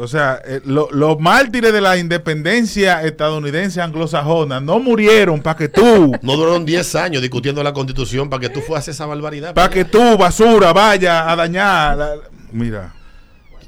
O 0.00 0.08
sea, 0.08 0.40
eh, 0.44 0.60
lo- 0.64 0.88
los 0.90 1.20
mártires 1.20 1.72
de 1.72 1.80
la 1.80 1.96
independencia 1.98 3.02
estadounidense 3.02 3.80
anglosajona 3.82 4.60
no 4.60 4.78
murieron 4.78 5.40
para 5.42 5.56
que 5.56 5.68
tú, 5.68 6.12
No 6.22 6.36
duraron 6.36 6.64
10 6.64 6.94
años 6.94 7.20
discutiendo 7.22 7.62
la 7.62 7.72
constitución 7.72 8.30
para 8.30 8.40
que 8.40 8.48
tú 8.48 8.60
fueras 8.60 8.88
esa 8.88 9.06
barbaridad. 9.06 9.54
para 9.54 9.68
que 9.70 9.84
tú, 9.84 10.16
basura, 10.16 10.72
vaya 10.72 11.30
a 11.30 11.36
dañar. 11.36 11.96
la- 11.98 12.14
Mira, 12.52 12.94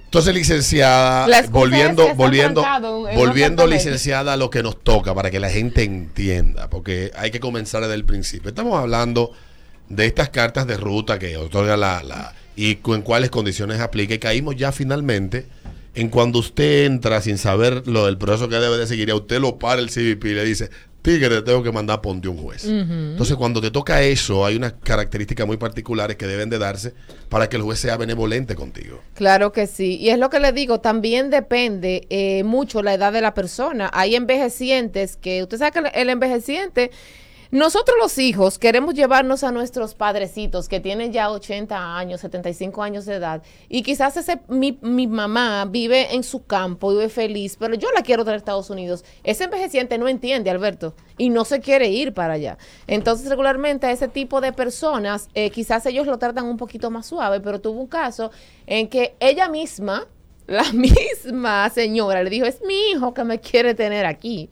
Entonces, 0.05 0.35
licenciada, 0.35 1.27
volviendo, 1.51 2.03
es 2.03 2.07
que 2.09 2.13
está 2.13 2.23
volviendo, 2.23 2.63
volviendo, 3.17 3.67
licenciada, 3.67 4.33
a 4.35 4.37
lo 4.37 4.51
que 4.51 4.63
nos 4.63 4.83
toca 4.83 5.15
para 5.15 5.31
que 5.31 5.41
la 5.41 5.49
gente 5.51 5.85
entienda, 5.85 6.69
porque 6.69 7.11
hay 7.17 7.31
que 7.31 7.41
comenzar 7.41 7.81
desde 7.83 7.95
el 7.95 8.05
principio. 8.05 8.49
Estamos 8.51 8.79
hablando 8.79 9.33
de 9.89 10.07
estas 10.07 10.29
cartas 10.31 10.67
de 10.67 10.77
ruta 10.77 11.19
que 11.19 11.37
otorga 11.37 11.77
la, 11.77 12.03
la 12.03 12.35
y 12.57 12.77
cu- 12.77 12.95
en 12.95 13.03
cuáles 13.03 13.31
condiciones 13.31 13.81
aplica. 13.81 14.13
Y 14.15 14.19
caímos 14.19 14.57
ya 14.57 14.71
finalmente 14.73 15.47
en 15.95 16.09
cuando 16.09 16.39
usted 16.39 16.87
entra 16.87 17.21
sin 17.21 17.39
saber 17.39 17.87
lo 17.87 18.07
del 18.07 18.19
proceso 18.19 18.49
que 18.49 18.57
debe 18.57 18.79
de 18.79 18.87
seguir, 18.87 19.11
a 19.11 19.15
usted 19.15 19.41
lo 19.41 19.59
para 19.59 19.81
el 19.81 19.89
CBP 19.89 20.25
y 20.25 20.35
le 20.35 20.45
dice, 20.45 20.71
tigre, 21.03 21.29
te 21.29 21.43
tengo 21.43 21.63
que 21.63 21.73
mandar 21.73 22.01
ponte 22.01 22.29
un 22.29 22.39
juez. 22.39 22.65
Entonces, 22.65 23.37
cuando 23.37 23.61
te 23.61 23.71
toca 23.71 24.03
eso, 24.03 24.47
hay 24.47 24.57
unas 24.57 24.75
características 24.83 25.47
muy 25.47 25.57
particulares 25.57 26.17
que 26.17 26.27
deben 26.27 26.49
de 26.49 26.59
darse 26.59 26.95
para 27.29 27.49
que 27.49 27.57
el 27.57 27.63
juez 27.63 27.81
sea 27.81 27.97
benevolente 27.97 28.55
contigo. 28.55 29.01
Claro 29.15 29.53
que 29.53 29.67
sí. 29.67 29.97
Y 29.97 30.11
es 30.11 30.19
lo 30.19 30.31
que 30.31 30.41
le 30.41 30.53
digo, 30.53 30.81
también 30.81 31.31
depende 31.31 32.07
eh, 32.09 32.45
mucho 32.45 32.83
la 32.83 32.95
edad 32.95 33.13
de 33.13 33.21
la 33.21 33.35
persona. 33.35 33.91
Hay 33.93 34.15
envejecientes 34.15 35.17
que, 35.17 35.43
usted 35.43 35.59
sabe 35.59 35.73
que 35.73 36.01
el 36.01 36.09
envejeciente, 36.09 36.91
nosotros 37.53 37.99
los 38.01 38.17
hijos 38.17 38.59
queremos 38.59 38.95
llevarnos 38.95 39.45
a 39.45 39.53
nuestros 39.53 39.95
padrecitos 39.95 40.71
que 40.71 40.81
tienen 40.81 41.13
ya 41.13 41.31
80 41.31 41.99
años, 41.99 42.23
75 42.23 42.83
años 42.83 43.05
de 43.05 43.17
edad. 43.17 43.43
Y 43.69 43.83
quizás 43.83 44.17
ese, 44.17 44.41
mi, 44.49 44.73
mamá 45.07 45.67
vive 45.67 46.15
en 46.15 46.23
su 46.23 46.47
campo, 46.47 46.93
vive 46.93 47.11
feliz, 47.11 47.59
pero 47.61 47.75
yo 47.75 47.91
la 47.93 48.01
quiero 48.01 48.25
traer 48.25 48.37
a 48.37 48.39
Estados 48.39 48.71
Unidos. 48.71 49.05
Ese 49.23 49.45
envejeciente 49.45 49.99
no 49.99 50.09
entiende, 50.09 50.49
Alberto, 50.49 50.95
y 51.19 51.29
no 51.29 51.45
se 51.45 51.61
quiere 51.61 51.89
ir 51.91 52.15
para 52.15 52.33
allá. 52.33 52.57
Entonces, 52.87 53.29
regularmente 53.29 53.87
a 53.87 53.91
ese 53.91 54.09
tipo 54.09 54.41
de 54.41 54.55
personas, 54.55 55.29
eh, 55.35 55.51
quizás 55.51 55.85
ellos 55.85 56.07
lo 56.07 56.17
tratan 56.17 56.47
un 56.47 56.57
poquito 56.57 56.91
más 56.91 57.05
suave, 57.05 57.41
pero 57.41 57.61
tuvo 57.61 57.83
un 57.83 57.87
caso 57.87 58.31
en 58.67 58.89
que 58.89 59.15
ella 59.21 59.51
misma, 59.51 60.07
la 60.47 60.65
misma 60.73 61.69
señora, 61.69 62.23
le 62.23 62.31
dijo, 62.31 62.47
es 62.47 62.63
mi 62.63 62.93
hijo 62.93 63.13
que 63.13 63.25
me 63.25 63.41
quiere 63.41 63.75
tener 63.75 64.07
aquí. 64.07 64.49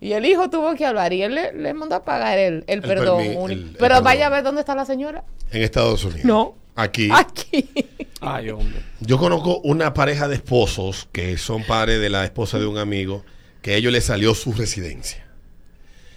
Y 0.00 0.12
el 0.12 0.24
hijo 0.26 0.48
tuvo 0.48 0.74
que 0.76 0.86
hablar 0.86 1.12
y 1.12 1.22
él 1.22 1.34
le, 1.34 1.52
le 1.52 1.74
mandó 1.74 1.96
a 1.96 2.04
pagar 2.04 2.38
el, 2.38 2.62
el, 2.68 2.82
perdón. 2.82 3.20
permi- 3.22 3.44
el- 3.46 3.50
el 3.52 3.76
pero 3.78 4.00
vaya 4.00 4.26
a 4.26 4.30
ver 4.30 4.44
dónde 4.44 4.60
está 4.60 4.74
la 4.74 4.84
señora. 4.84 5.24
En 5.50 5.62
Estados 5.62 6.04
Unidos. 6.04 6.24
No. 6.24 6.54
Aquí. 6.76 7.08
Aquí. 7.12 7.68
Ay, 8.20 8.50
hombre. 8.50 8.80
Yo 9.00 9.18
conozco 9.18 9.58
una 9.64 9.94
pareja 9.94 10.28
de 10.28 10.36
esposos 10.36 11.08
que 11.10 11.36
son 11.36 11.64
padres 11.64 12.00
de 12.00 12.10
la 12.10 12.24
esposa 12.24 12.58
de 12.60 12.66
un 12.66 12.78
amigo 12.78 13.24
que 13.62 13.72
a 13.72 13.76
ellos 13.76 13.92
les 13.92 14.04
salió 14.04 14.34
su 14.36 14.52
residencia. 14.52 15.24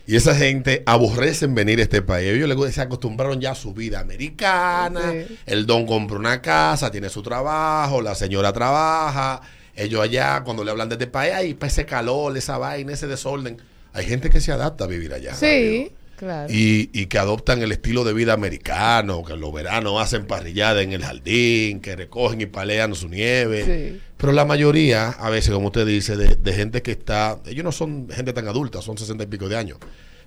Y 0.06 0.16
esa 0.16 0.36
gente 0.36 0.84
aborrecen 0.86 1.56
venir 1.56 1.80
a 1.80 1.84
este 1.84 2.02
país. 2.04 2.30
Ellos 2.34 2.48
les- 2.50 2.76
se 2.76 2.82
acostumbraron 2.82 3.42
ya 3.42 3.52
a 3.52 3.56
su 3.56 3.74
vida 3.74 4.00
americana. 4.00 5.12
Sí. 5.12 5.38
El 5.48 5.66
don 5.66 5.88
compra 5.88 6.18
una 6.20 6.42
casa, 6.42 6.92
tiene 6.92 7.10
su 7.10 7.24
trabajo, 7.24 8.02
la 8.02 8.14
señora 8.14 8.54
trabaja. 8.54 9.42
Ellos 9.76 10.02
allá, 10.02 10.44
cuando 10.44 10.64
le 10.64 10.70
hablan 10.72 10.90
de 10.90 10.96
este 10.96 11.08
país, 11.08 11.34
ay, 11.34 11.54
pa' 11.56 11.68
ese 11.68 11.86
calor, 11.86 12.36
esa 12.38 12.58
vaina, 12.58 12.94
ese 12.94 13.08
desorden. 13.08 13.58
Hay 13.94 14.06
gente 14.06 14.30
que 14.30 14.42
se 14.42 14.52
adapta 14.52 14.86
a 14.86 14.88
vivir 14.88 15.14
allá. 15.14 15.34
Sí, 15.36 15.46
rápido. 15.46 15.92
claro. 16.18 16.54
Y, 16.54 16.90
y 16.94 17.08
que 17.08 17.18
adoptan 17.20 17.62
el 17.62 17.72
estilo 17.72 18.04
de 18.04 18.14
vida 18.14 18.34
americano, 18.34 19.24
que 19.24 19.34
en 19.34 19.42
los 19.42 19.54
veranos 19.54 20.02
hacen 20.02 20.26
parrillada 20.28 20.82
en 20.82 20.94
el 20.94 21.04
jardín, 21.04 21.80
que 21.82 21.96
recogen 21.96 22.42
y 22.42 22.46
palean 22.46 22.96
su 22.96 23.10
nieve. 23.10 23.66
Sí. 23.66 24.02
Pero 24.18 24.34
la 24.34 24.46
mayoría, 24.46 25.10
a 25.10 25.30
veces, 25.30 25.52
como 25.54 25.68
usted 25.68 25.86
dice, 25.86 26.16
de, 26.16 26.36
de 26.36 26.54
gente 26.54 26.82
que 26.82 26.92
está, 26.92 27.40
ellos 27.46 27.64
no 27.64 27.72
son 27.72 28.08
gente 28.10 28.34
tan 28.34 28.48
adulta, 28.48 28.82
son 28.82 28.98
sesenta 28.98 29.24
y 29.24 29.28
pico 29.28 29.50
de 29.50 29.58
años. 29.58 29.78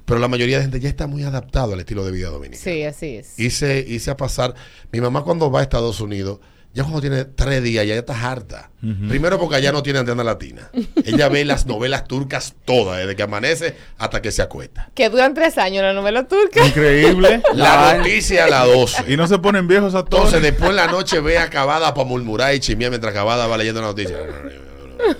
Pero 0.05 0.21
la 0.21 0.29
mayoría 0.29 0.59
de 0.59 0.65
gente 0.65 0.81
ya 0.81 0.91
está 0.91 1.07
muy 1.07 1.23
adaptado 1.23 1.73
al 1.73 1.81
estilo 1.81 2.05
de 2.05 2.13
vida 2.13 2.29
dominicano. 2.29 2.63
Sí, 2.63 2.83
así 2.83 3.17
es. 3.17 3.39
Hice, 3.39 3.83
hice 3.89 4.11
a 4.11 4.17
pasar. 4.19 4.55
Mi 4.93 5.01
mamá 5.01 5.23
cuando 5.25 5.51
va 5.51 5.61
a 5.61 5.63
Estados 5.63 6.01
Unidos, 6.03 6.41
ya 6.75 6.83
cuando 6.83 7.01
tiene 7.01 7.25
tres 7.25 7.63
días, 7.63 7.87
ya 7.87 7.95
está 7.95 8.31
harta. 8.31 8.71
Primero 9.09 9.39
porque 9.39 9.57
allá 9.57 9.71
no 9.71 9.83
tiene 9.83 10.01
antena 10.01 10.25
latina. 10.25 10.71
Ella 11.05 11.29
ve 11.29 11.45
las 11.45 11.67
novelas 11.67 12.07
turcas 12.07 12.55
todas, 12.65 12.99
desde 12.99 13.15
que 13.15 13.23
amanece 13.23 13.77
hasta 13.97 14.21
que 14.21 14.33
se 14.33 14.43
acuesta. 14.43 14.91
Que 14.93 15.09
duran 15.09 15.35
tres 15.35 15.57
años 15.57 15.83
la 15.85 15.93
novela 15.93 16.27
turca. 16.27 16.67
Increíble. 16.67 17.43
La 17.55 17.95
noticia 17.97 18.45
a 18.45 18.49
las 18.49 18.67
12. 18.67 19.05
y 19.13 19.17
no 19.17 19.27
se 19.29 19.39
ponen 19.39 19.69
viejos 19.69 19.95
a 19.95 20.05
todos. 20.05 20.25
Entonces 20.25 20.43
después 20.43 20.71
en 20.71 20.77
la 20.77 20.89
noche 20.89 21.21
ve 21.21 21.39
acabada 21.39 21.95
para 21.95 22.09
murmurar 22.09 22.55
y 22.55 22.61
chimiar 22.61 22.91
mientras 22.91 23.13
acabada 23.13 23.47
va 23.47 23.57
leyendo 23.57 23.81
la 23.81 23.87
noticia. 23.87 24.19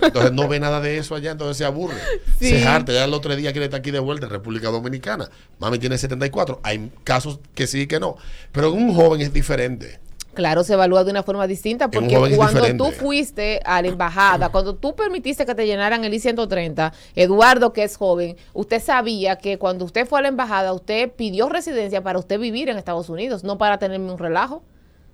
Entonces 0.01 0.31
no 0.33 0.47
ve 0.47 0.59
nada 0.59 0.81
de 0.81 0.97
eso 0.97 1.15
allá, 1.15 1.31
entonces 1.31 1.57
se 1.57 1.63
aburre. 1.65 1.95
Sí. 2.37 2.49
Se 2.49 2.67
harta. 2.67 2.91
Ya 2.91 3.05
el 3.05 3.13
otro 3.13 3.33
día 3.35 3.51
quiere 3.53 3.65
estar 3.65 3.79
aquí 3.79 3.91
de 3.91 3.99
vuelta 3.99 4.25
en 4.25 4.31
República 4.31 4.69
Dominicana. 4.69 5.29
Mami 5.59 5.79
tiene 5.79 5.97
74. 5.97 6.59
Hay 6.63 6.91
casos 7.03 7.39
que 7.53 7.65
sí 7.65 7.81
y 7.81 7.87
que 7.87 7.99
no. 7.99 8.17
Pero 8.51 8.73
en 8.73 8.83
un 8.83 8.93
joven 8.93 9.21
es 9.21 9.31
diferente. 9.31 9.99
Claro, 10.35 10.63
se 10.63 10.73
evalúa 10.73 11.03
de 11.03 11.11
una 11.11 11.23
forma 11.23 11.47
distinta 11.47 11.89
porque 11.89 12.13
cuando 12.35 12.61
diferente. 12.61 12.77
tú 12.77 12.91
fuiste 12.91 13.61
a 13.63 13.81
la 13.81 13.87
embajada, 13.87 14.49
cuando 14.49 14.75
tú 14.75 14.93
permitiste 14.93 15.45
que 15.45 15.55
te 15.55 15.65
llenaran 15.65 16.03
el 16.03 16.13
I-130, 16.13 16.91
Eduardo, 17.15 17.71
que 17.73 17.83
es 17.83 17.95
joven, 17.95 18.35
usted 18.53 18.81
sabía 18.83 19.37
que 19.37 19.57
cuando 19.57 19.85
usted 19.85 20.05
fue 20.05 20.19
a 20.19 20.23
la 20.23 20.27
embajada, 20.27 20.73
usted 20.73 21.09
pidió 21.11 21.47
residencia 21.47 22.03
para 22.03 22.19
usted 22.19 22.37
vivir 22.37 22.69
en 22.69 22.77
Estados 22.77 23.09
Unidos, 23.09 23.43
no 23.43 23.57
para 23.57 23.79
tenerme 23.79 24.11
un 24.11 24.19
relajo. 24.19 24.61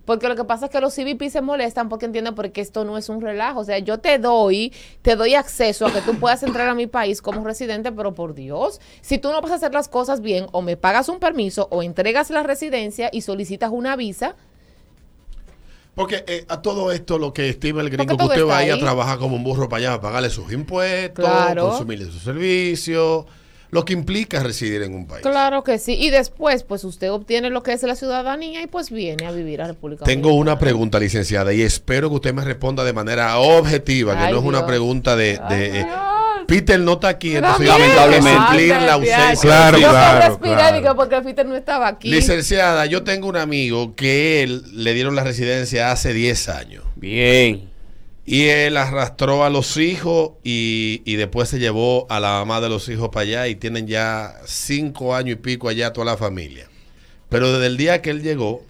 Porque 0.06 0.28
lo 0.28 0.36
que 0.36 0.44
pasa 0.44 0.66
es 0.66 0.72
que 0.72 0.82
los 0.82 0.96
CBP 0.96 1.30
se 1.30 1.42
molestan 1.42 1.88
porque 1.88 2.06
entienden 2.06 2.34
porque 2.34 2.62
esto 2.62 2.84
no 2.84 2.98
es 2.98 3.08
un 3.10 3.22
relajo. 3.22 3.60
O 3.60 3.64
sea, 3.64 3.78
yo 3.80 4.00
te 4.00 4.18
doy, 4.18 4.74
te 5.02 5.16
doy 5.16 5.36
acceso 5.36 5.86
a 5.86 5.94
que 5.94 6.02
tú 6.02 6.16
puedas 6.16 6.42
entrar 6.44 6.68
a 6.68 6.76
mi 6.76 6.88
país 6.88 7.22
como 7.22 7.44
residente, 7.44 7.92
pero 7.92 8.14
por 8.14 8.34
Dios, 8.34 8.82
si 9.02 9.20
tú 9.20 9.32
no 9.32 9.42
vas 9.42 9.52
a 9.52 9.56
hacer 9.56 9.74
las 9.74 9.88
cosas 9.88 10.22
bien, 10.22 10.48
o 10.52 10.62
me 10.62 10.76
pagas 10.76 11.08
un 11.08 11.20
permiso, 11.20 11.68
o 11.70 11.84
entregas 11.84 12.32
la 12.32 12.44
residencia 12.44 13.10
y 13.12 13.22
solicitas 13.22 13.72
una 13.72 13.96
visa, 13.96 14.36
Porque 15.94 16.24
eh, 16.28 16.46
a 16.48 16.62
todo 16.62 16.92
esto 16.92 17.18
lo 17.18 17.34
que 17.34 17.50
estima 17.50 17.82
el 17.82 17.90
gringo 17.90 18.16
que 18.18 18.24
usted 18.24 18.42
va 18.42 18.54
está 18.54 18.58
a 18.60 18.66
ir 18.66 18.72
a 18.72 18.76
ahí. 18.76 18.80
trabajar 18.80 19.18
como 19.20 19.36
un 19.36 19.44
burro 19.44 19.68
para 19.68 19.80
allá, 19.80 19.94
a 19.96 20.02
pagarle 20.02 20.30
sus 20.30 20.52
impuestos, 20.54 21.26
Claro. 21.26 21.70
consumirle 21.70 22.06
sus 22.06 22.22
servicios, 22.22 23.26
lo 23.72 23.84
que 23.86 23.94
implica 23.94 24.42
residir 24.42 24.82
en 24.84 24.96
un 24.96 25.06
país. 25.06 25.22
Claro 25.22 25.64
que 25.64 25.78
sí. 25.80 25.94
Y 26.00 26.10
después, 26.10 26.64
pues 26.64 26.84
usted 26.86 27.12
obtiene 27.12 27.50
lo 27.50 27.62
que 27.62 27.74
es 27.74 27.84
la 27.84 27.96
ciudadanía 27.96 28.62
y 28.62 28.68
pues 28.68 28.90
viene 28.90 29.26
a 29.28 29.32
vivir 29.32 29.62
a 29.62 29.68
República 29.68 30.06
Tengo 30.06 30.30
Dominicana. 30.30 30.52
una 30.54 30.60
pregunta, 30.60 31.00
licenciada, 31.00 31.54
y 31.54 31.62
espero 31.62 32.10
que 32.10 32.16
usted 32.16 32.34
me 32.34 32.44
responda 32.46 32.84
de 32.86 32.94
manera 32.94 33.38
objetiva, 33.40 34.14
que 34.18 34.32
no 34.32 34.40
es 34.40 34.46
una 34.46 34.66
pregunta 34.66 35.16
de... 35.18 35.34
de- 35.34 35.40
Ay, 35.42 35.62
eh, 35.64 35.72
Dios. 35.86 35.88
Peter 36.48 36.80
no 36.80 36.94
está 36.94 37.10
aquí, 37.10 37.36
entonces 37.36 37.68
Lamentablemente. 37.68 38.42
suplir 38.48 38.70
la 38.70 38.94
ausencia. 38.94 39.38
Claro, 39.42 39.78
Yo 39.80 39.90
claro, 39.90 40.40
claro. 40.40 40.78
digo, 40.78 40.96
porque 40.96 41.22
Peter 41.22 41.46
no 41.46 41.56
estaba 41.56 41.88
aquí. 41.88 42.10
Licenciada, 42.10 42.86
yo 42.86 43.04
tengo 43.04 43.28
un 43.28 43.38
amigo 43.38 43.96
que 43.96 44.44
él 44.44 44.64
le 44.74 44.94
dieron 44.94 45.16
la 45.16 45.24
residencia 45.24 45.92
hace 45.92 46.14
10 46.14 46.50
años. 46.50 46.84
Bien. 46.96 47.70
Y 48.26 48.44
él 48.46 48.78
arrastró 48.78 49.44
a 49.44 49.50
los 49.50 49.78
hijos 49.78 50.32
y, 50.44 51.02
y 51.06 51.16
después 51.16 51.50
se 51.50 51.60
llevó 51.60 52.06
a 52.10 52.20
la 52.20 52.30
mamá 52.34 52.62
de 52.62 52.70
los 52.70 52.88
hijos 52.90 53.10
para 53.10 53.24
allá 53.24 53.48
y 53.48 53.56
tienen 53.56 53.88
ya 53.88 54.36
cinco 54.46 55.16
años 55.16 55.34
y 55.34 55.36
pico 55.42 55.68
allá 55.70 55.92
toda 55.92 56.06
la 56.06 56.18
familia. 56.18 56.68
Pero 57.30 57.52
desde 57.52 57.68
el 57.68 57.78
día 57.78 58.02
que 58.02 58.10
él 58.12 58.22
llegó, 58.22 58.64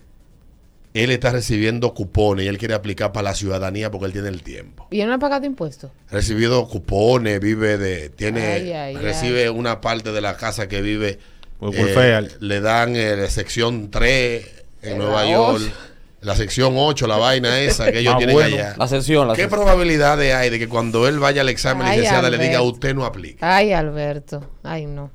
él 0.94 1.12
está 1.12 1.32
recibiendo 1.32 1.94
cupones 1.94 2.46
y 2.46 2.48
él 2.50 2.58
quiere 2.58 2.74
aplicar 2.74 3.12
para 3.14 3.30
la 3.30 3.36
ciudadanía 3.36 3.90
porque 3.92 4.08
él 4.08 4.14
tiene 4.14 4.28
el 4.30 4.44
tiempo. 4.44 4.88
¿Y 4.92 5.02
él 5.02 5.08
no 5.08 5.14
ha 5.14 5.20
pagado 5.20 5.46
impuestos? 5.46 5.92
Ha 6.10 6.14
recibido 6.14 6.68
cupones, 6.68 7.40
vive 7.40 7.78
de, 7.78 8.10
tiene, 8.10 8.46
Ay, 8.46 8.72
ay, 8.74 8.96
recibe 8.98 9.50
una 9.50 9.80
parte 9.82 10.12
de 10.12 10.22
la 10.22 10.36
casa 10.38 10.68
que 10.68 10.82
vive. 10.82 11.20
Por 11.60 11.70
welfare. 11.70 12.28
le 12.40 12.60
dan 12.60 12.96
eh, 12.96 13.28
sección 13.30 13.92
3 13.92 14.46
en 14.82 14.94
Eh, 14.94 14.96
Nueva 14.98 15.24
la 15.24 15.32
York, 15.32 15.62
la 16.22 16.36
sección 16.36 16.74
8, 16.76 17.06
la 17.08 17.18
vaina 17.18 17.60
esa 17.62 17.92
que 17.92 18.00
ellos 18.00 18.14
Ah, 18.16 18.18
tienen 18.18 18.34
bueno. 18.36 18.56
allá. 18.56 18.76
La 18.78 18.88
sesión, 18.88 19.28
la 19.28 19.36
¿Qué 19.36 19.44
sesión. 19.44 19.60
probabilidades 19.62 20.34
hay 20.34 20.50
de 20.50 20.58
que 20.60 20.68
cuando 20.68 21.08
él 21.08 21.20
vaya 21.20 21.42
al 21.42 21.50
examen, 21.50 21.88
licenciada, 21.88 22.30
le 22.32 22.38
diga 22.40 22.62
usted 22.64 22.94
no 22.96 23.06
aplica? 23.06 23.56
Ay, 23.56 23.72
Alberto. 23.74 24.44
Ay, 24.64 24.88
no. 24.88 25.12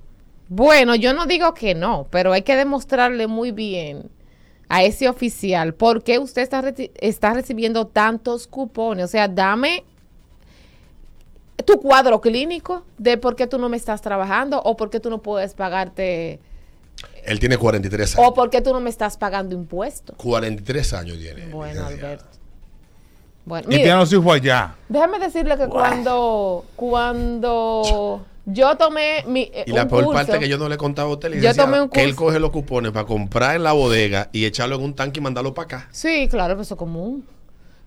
Bueno, 0.49 0.95
yo 0.95 1.13
no 1.13 1.27
digo 1.27 1.53
que 1.55 1.75
no, 1.75 2.07
pero 2.11 2.33
hay 2.33 2.43
que 2.43 2.55
demostrarle 2.55 3.27
muy 3.27 3.51
bien 3.51 4.09
a 4.69 4.83
ese 4.83 5.09
oficial 5.09 5.75
por 5.75 6.03
qué 6.03 6.19
usted 6.19 6.43
está, 6.43 6.63
está 7.01 7.33
recibiendo 7.35 7.87
tantos 7.87 8.47
cupones. 8.47 9.05
O 9.05 9.09
sea, 9.09 9.29
dame 9.29 9.85
tu 11.65 11.81
cuadro 11.81 12.21
clínico 12.21 12.85
de 12.99 13.17
por 13.17 13.35
qué 13.37 13.47
tú 13.47 13.59
no 13.59 13.69
me 13.69 13.77
estás 13.77 14.03
trabajando 14.03 14.61
o 14.63 14.77
por 14.77 14.91
qué 14.91 15.01
tú 15.01 15.11
no 15.11 15.19
puedes 15.23 15.55
pagarte 15.55 16.39
Él 17.25 17.39
tiene 17.41 17.57
43 17.57 18.17
años. 18.17 18.29
o 18.29 18.35
por 18.35 18.51
qué 18.51 18.61
tú 18.61 18.73
no 18.73 18.81
me 18.81 18.91
estás 18.91 19.17
pagando 19.17 19.55
impuestos. 19.55 20.17
43 20.17 20.93
años 20.93 21.19
tiene. 21.19 21.47
Bueno. 21.49 21.87
Alberto. 21.87 22.25
Bueno, 23.45 23.69
Y 23.71 23.77
mire, 23.77 23.95
los 23.95 24.13
hijos 24.13 24.35
allá. 24.35 24.75
déjame 24.89 25.19
decirle 25.21 25.57
que 25.57 25.69
cuando 25.69 26.65
cuando 26.75 28.25
yo 28.47 28.77
tomé 28.77 29.25
mi 29.27 29.51
eh, 29.53 29.65
Y 29.67 29.73
la 29.73 29.83
un 29.83 29.89
peor 29.89 30.05
curso- 30.05 30.15
parte 30.15 30.39
que 30.39 30.49
yo 30.49 30.57
no 30.57 30.69
le 30.69 30.77
contaba 30.77 31.11
a 31.11 31.13
usted, 31.13 31.29
Yo 31.29 31.35
licenciada, 31.35 31.69
tomé 31.69 31.81
un 31.83 31.89
que 31.89 32.03
él 32.05 32.15
coge 32.15 32.39
los 32.41 32.51
cupones 32.51 32.93
para 32.93 33.05
comprar 33.05 33.57
en 33.57 33.65
la 33.65 33.73
bodega 33.73 34.29
y 34.33 34.45
echarlo 34.45 34.77
en 34.77 34.83
un 34.83 34.95
tanque 34.95 35.21
y 35.21 35.23
mandarlo 35.23 35.53
para 35.53 35.65
acá. 35.65 35.89
Sí, 35.93 36.29
claro, 36.31 36.61
eso 36.61 36.75
es 36.75 36.79
común. 36.79 37.27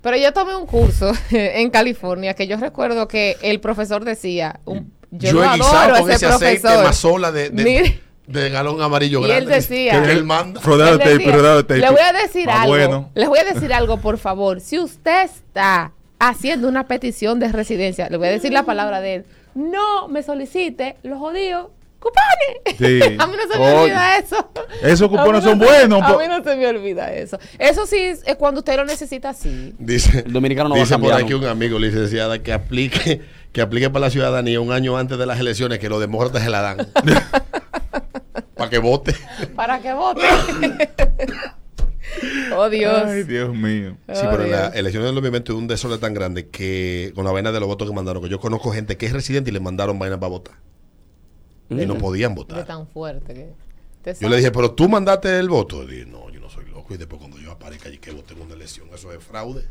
Pero 0.01 0.15
yo 0.17 0.31
tomé 0.33 0.55
un 0.55 0.65
curso 0.65 1.11
en 1.31 1.69
California 1.69 2.33
que 2.33 2.45
yo 2.47 2.57
recuerdo 2.57 3.07
que 3.07 3.37
el 3.41 3.59
profesor 3.59 4.05
decía, 4.05 4.59
un- 4.65 4.93
yo, 5.11 5.31
Yo, 5.31 5.43
he 5.43 5.55
guisado 5.55 5.77
adoro 5.77 5.99
con 6.01 6.11
ese 6.11 6.25
ese 6.25 6.35
aceite 6.35 6.61
profesor. 6.61 6.83
mazola 6.85 7.31
de, 7.31 7.49
de, 7.49 7.63
Mire. 7.63 7.99
de 8.27 8.49
galón 8.51 8.79
amarillo 8.81 9.21
Y 9.21 9.23
grande. 9.27 9.37
él 9.55 9.61
decía- 9.61 10.03
que 10.03 10.11
él 10.11 10.23
manda. 10.23 10.61
Rodado 10.61 10.91
Él 10.91 10.97
de 10.99 11.03
tape, 11.05 11.17
decía, 11.17 11.31
rodado 11.35 11.57
de 11.57 11.63
tape. 11.63 11.79
Le 11.79 11.89
voy 11.89 11.99
a 12.01 12.13
decir 12.13 12.49
algo. 12.49 12.67
bueno. 12.67 13.09
Les 13.15 13.27
voy 13.27 13.39
a 13.39 13.43
decir 13.43 13.73
algo, 13.73 13.97
por 13.97 14.17
favor. 14.19 14.61
Si 14.61 14.77
usted 14.77 15.23
está 15.25 15.93
haciendo 16.19 16.67
una 16.67 16.87
petición 16.87 17.39
de 17.39 17.49
residencia. 17.51 18.09
Le 18.09 18.17
voy 18.17 18.27
a 18.27 18.31
decir 18.31 18.51
la 18.51 18.63
palabra 18.63 19.01
de 19.01 19.15
él. 19.15 19.25
No 19.55 20.07
me 20.07 20.21
solicite 20.21 20.97
los 21.03 21.17
jodidos 21.17 21.69
cupones. 21.99 22.77
Sí. 22.77 23.15
a 23.19 23.27
mí 23.27 23.33
no 23.35 23.53
se 23.53 23.59
me 23.59 23.71
olvida 23.73 24.17
eso. 24.17 24.51
Esos 24.81 25.09
cupones 25.09 25.43
no 25.43 25.49
son 25.49 25.59
se- 25.59 25.65
buenos. 25.65 26.01
A 26.03 26.17
mí 26.17 26.27
no 26.27 26.43
se 26.43 26.55
me 26.55 26.67
olvida 26.67 27.13
eso. 27.13 27.39
Eso 27.57 27.85
sí 27.85 27.97
es 27.97 28.23
es 28.25 28.35
cuando 28.35 28.59
usted 28.59 28.75
lo 28.75 28.85
necesita 28.85 29.29
así. 29.29 29.73
Dice, 29.79 30.19
El 30.25 30.33
dominicano 30.33 30.69
no 30.69 30.75
va 30.75 30.81
a 30.81 30.83
dice 30.83 30.97
por 30.97 31.13
aquí 31.13 31.33
un 31.33 31.45
amigo, 31.45 31.79
licenciada, 31.79 32.39
que 32.39 32.53
aplique, 32.53 33.21
que 33.51 33.61
aplique 33.61 33.89
para 33.89 34.05
la 34.05 34.09
ciudadanía 34.11 34.61
un 34.61 34.71
año 34.71 34.97
antes 34.97 35.17
de 35.17 35.25
las 35.25 35.39
elecciones, 35.39 35.79
que 35.79 35.89
los 35.89 35.99
demócratas 35.99 36.43
se 36.43 36.49
la 36.49 36.61
dan. 36.61 36.77
para 38.55 38.69
que 38.69 38.77
vote. 38.77 39.15
Para 39.55 39.79
que 39.79 39.93
vote. 39.93 40.21
oh 42.55 42.69
Dios. 42.69 43.03
Ay, 43.05 43.23
Dios 43.23 43.53
mío. 43.55 43.97
Sí, 44.13 44.21
Oh, 44.25 44.29
pero 44.31 44.43
en 44.45 44.51
las 44.51 44.61
Dios. 44.71 44.75
elecciones 44.79 45.07
del 45.07 45.15
movimiento 45.15 45.53
es 45.53 45.57
un 45.57 45.67
desorden 45.67 45.99
tan 45.99 46.13
grande 46.13 46.47
que 46.49 47.11
con 47.15 47.25
la 47.25 47.31
vaina 47.31 47.51
de 47.51 47.59
los 47.59 47.67
votos 47.67 47.87
que 47.87 47.93
mandaron, 47.95 48.21
que 48.23 48.29
yo 48.29 48.39
conozco 48.39 48.71
gente 48.71 48.97
que 48.97 49.05
es 49.05 49.13
residente 49.13 49.49
y 49.49 49.53
le 49.53 49.59
mandaron 49.59 49.97
vainas 49.99 50.19
para 50.19 50.29
votar. 50.29 50.55
Y 51.69 51.85
no 51.85 51.97
podían 51.97 52.31
Es 52.31 52.35
votar. 52.37 52.65
tan 52.65 52.87
fuerte 52.87 53.33
que. 53.33 54.13
Yo 54.19 54.29
le 54.29 54.37
dije, 54.37 54.51
pero 54.51 54.71
tú 54.71 54.89
mandaste 54.89 55.37
el 55.37 55.49
voto. 55.49 55.83
Y 55.83 55.87
dije, 55.87 56.05
no, 56.07 56.29
yo 56.31 56.39
no 56.39 56.49
soy 56.49 56.65
loco. 56.65 56.93
Y 56.93 56.97
después 56.97 57.19
cuando 57.19 57.37
yo 57.37 57.51
aparezca 57.51 57.89
allí 57.89 57.99
que 57.99 58.11
voté 58.11 58.33
en 58.33 58.41
una 58.41 58.55
elección, 58.55 58.87
eso 58.93 59.11
es 59.13 59.23
fraude. 59.23 59.65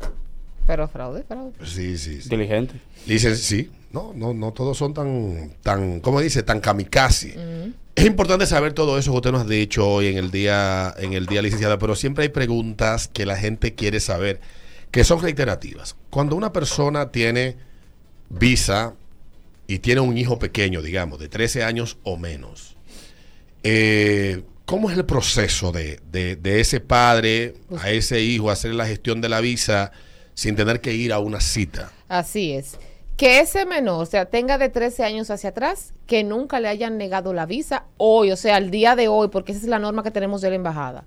Pero 0.69 0.87
fraude, 0.87 1.23
fraude. 1.23 1.53
Sí, 1.65 1.97
sí, 1.97 2.17
sí. 2.17 2.23
Inteligente. 2.25 2.75
Dicen, 3.07 3.35
sí, 3.35 3.71
no, 3.91 4.13
no, 4.15 4.35
no 4.35 4.53
todos 4.53 4.77
son 4.77 4.93
tan, 4.93 5.51
tan, 5.63 5.99
¿cómo 5.99 6.21
dice? 6.21 6.43
Tan 6.43 6.59
kamikaze. 6.59 7.35
Es 7.95 8.05
importante 8.05 8.45
saber 8.45 8.73
todo 8.73 8.99
eso 8.99 9.09
que 9.09 9.17
usted 9.17 9.31
nos 9.31 9.41
ha 9.41 9.49
dicho 9.49 9.87
hoy 9.89 10.05
en 10.07 10.17
el 10.19 10.29
día, 10.29 10.93
en 10.99 11.13
el 11.13 11.25
día 11.25 11.41
licenciada, 11.41 11.79
pero 11.79 11.95
siempre 11.95 12.21
hay 12.25 12.29
preguntas 12.29 13.07
que 13.07 13.25
la 13.25 13.35
gente 13.35 13.73
quiere 13.73 13.99
saber, 13.99 14.41
que 14.91 15.03
son 15.03 15.23
reiterativas. 15.23 15.95
Cuando 16.11 16.35
una 16.35 16.53
persona 16.53 17.09
tiene 17.11 17.57
visa 18.29 18.93
y 19.65 19.79
tiene 19.79 20.01
un 20.01 20.19
hijo 20.19 20.37
pequeño, 20.37 20.83
digamos, 20.83 21.17
de 21.19 21.29
13 21.29 21.63
años 21.63 21.97
o 22.03 22.15
menos, 22.15 22.77
eh, 23.63 24.43
¿cómo 24.65 24.91
es 24.91 24.97
el 24.97 25.05
proceso 25.05 25.71
de, 25.71 25.99
de- 26.11 26.35
de 26.35 26.59
ese 26.59 26.79
padre 26.79 27.55
a 27.81 27.89
ese 27.89 28.21
hijo 28.21 28.51
hacer 28.51 28.75
la 28.75 28.85
gestión 28.85 29.19
de 29.19 29.29
la 29.29 29.41
visa 29.41 29.91
sin 30.39 30.55
tener 30.55 30.79
que 30.79 30.93
ir 30.93 31.11
a 31.11 31.19
una 31.19 31.41
cita? 31.41 31.91
Así 32.07 32.53
es. 32.53 32.79
Que 33.17 33.41
ese 33.41 33.65
menor, 33.65 34.03
o 34.03 34.05
sea, 34.05 34.25
tenga 34.25 34.57
de 34.57 34.69
13 34.69 35.03
años 35.03 35.29
hacia 35.29 35.49
atrás, 35.49 35.93
que 36.07 36.23
nunca 36.23 36.61
le 36.61 36.69
hayan 36.69 36.97
negado 36.97 37.33
la 37.33 37.45
visa 37.45 37.83
hoy, 37.97 38.31
o 38.31 38.37
sea, 38.37 38.55
al 38.55 38.71
día 38.71 38.95
de 38.95 39.09
hoy, 39.09 39.27
porque 39.27 39.51
esa 39.51 39.61
es 39.61 39.67
la 39.67 39.79
norma 39.79 40.01
que 40.01 40.11
tenemos 40.11 40.39
de 40.39 40.49
la 40.49 40.55
embajada. 40.55 41.03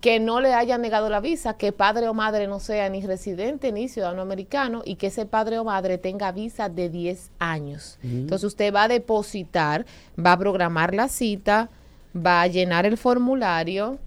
Que 0.00 0.20
no 0.20 0.40
le 0.40 0.54
hayan 0.54 0.80
negado 0.80 1.10
la 1.10 1.18
visa, 1.18 1.56
que 1.56 1.72
padre 1.72 2.06
o 2.06 2.14
madre 2.14 2.46
no 2.46 2.60
sea 2.60 2.88
ni 2.88 3.04
residente 3.04 3.72
ni 3.72 3.88
ciudadano 3.88 4.22
americano 4.22 4.82
y 4.84 4.94
que 4.94 5.08
ese 5.08 5.26
padre 5.26 5.58
o 5.58 5.64
madre 5.64 5.98
tenga 5.98 6.30
visa 6.30 6.68
de 6.68 6.88
10 6.88 7.32
años. 7.40 7.98
Entonces 8.04 8.44
usted 8.44 8.72
va 8.72 8.84
a 8.84 8.88
depositar, 8.88 9.86
va 10.24 10.34
a 10.34 10.38
programar 10.38 10.94
la 10.94 11.08
cita, 11.08 11.68
va 12.14 12.42
a 12.42 12.46
llenar 12.46 12.86
el 12.86 12.96
formulario, 12.96 13.98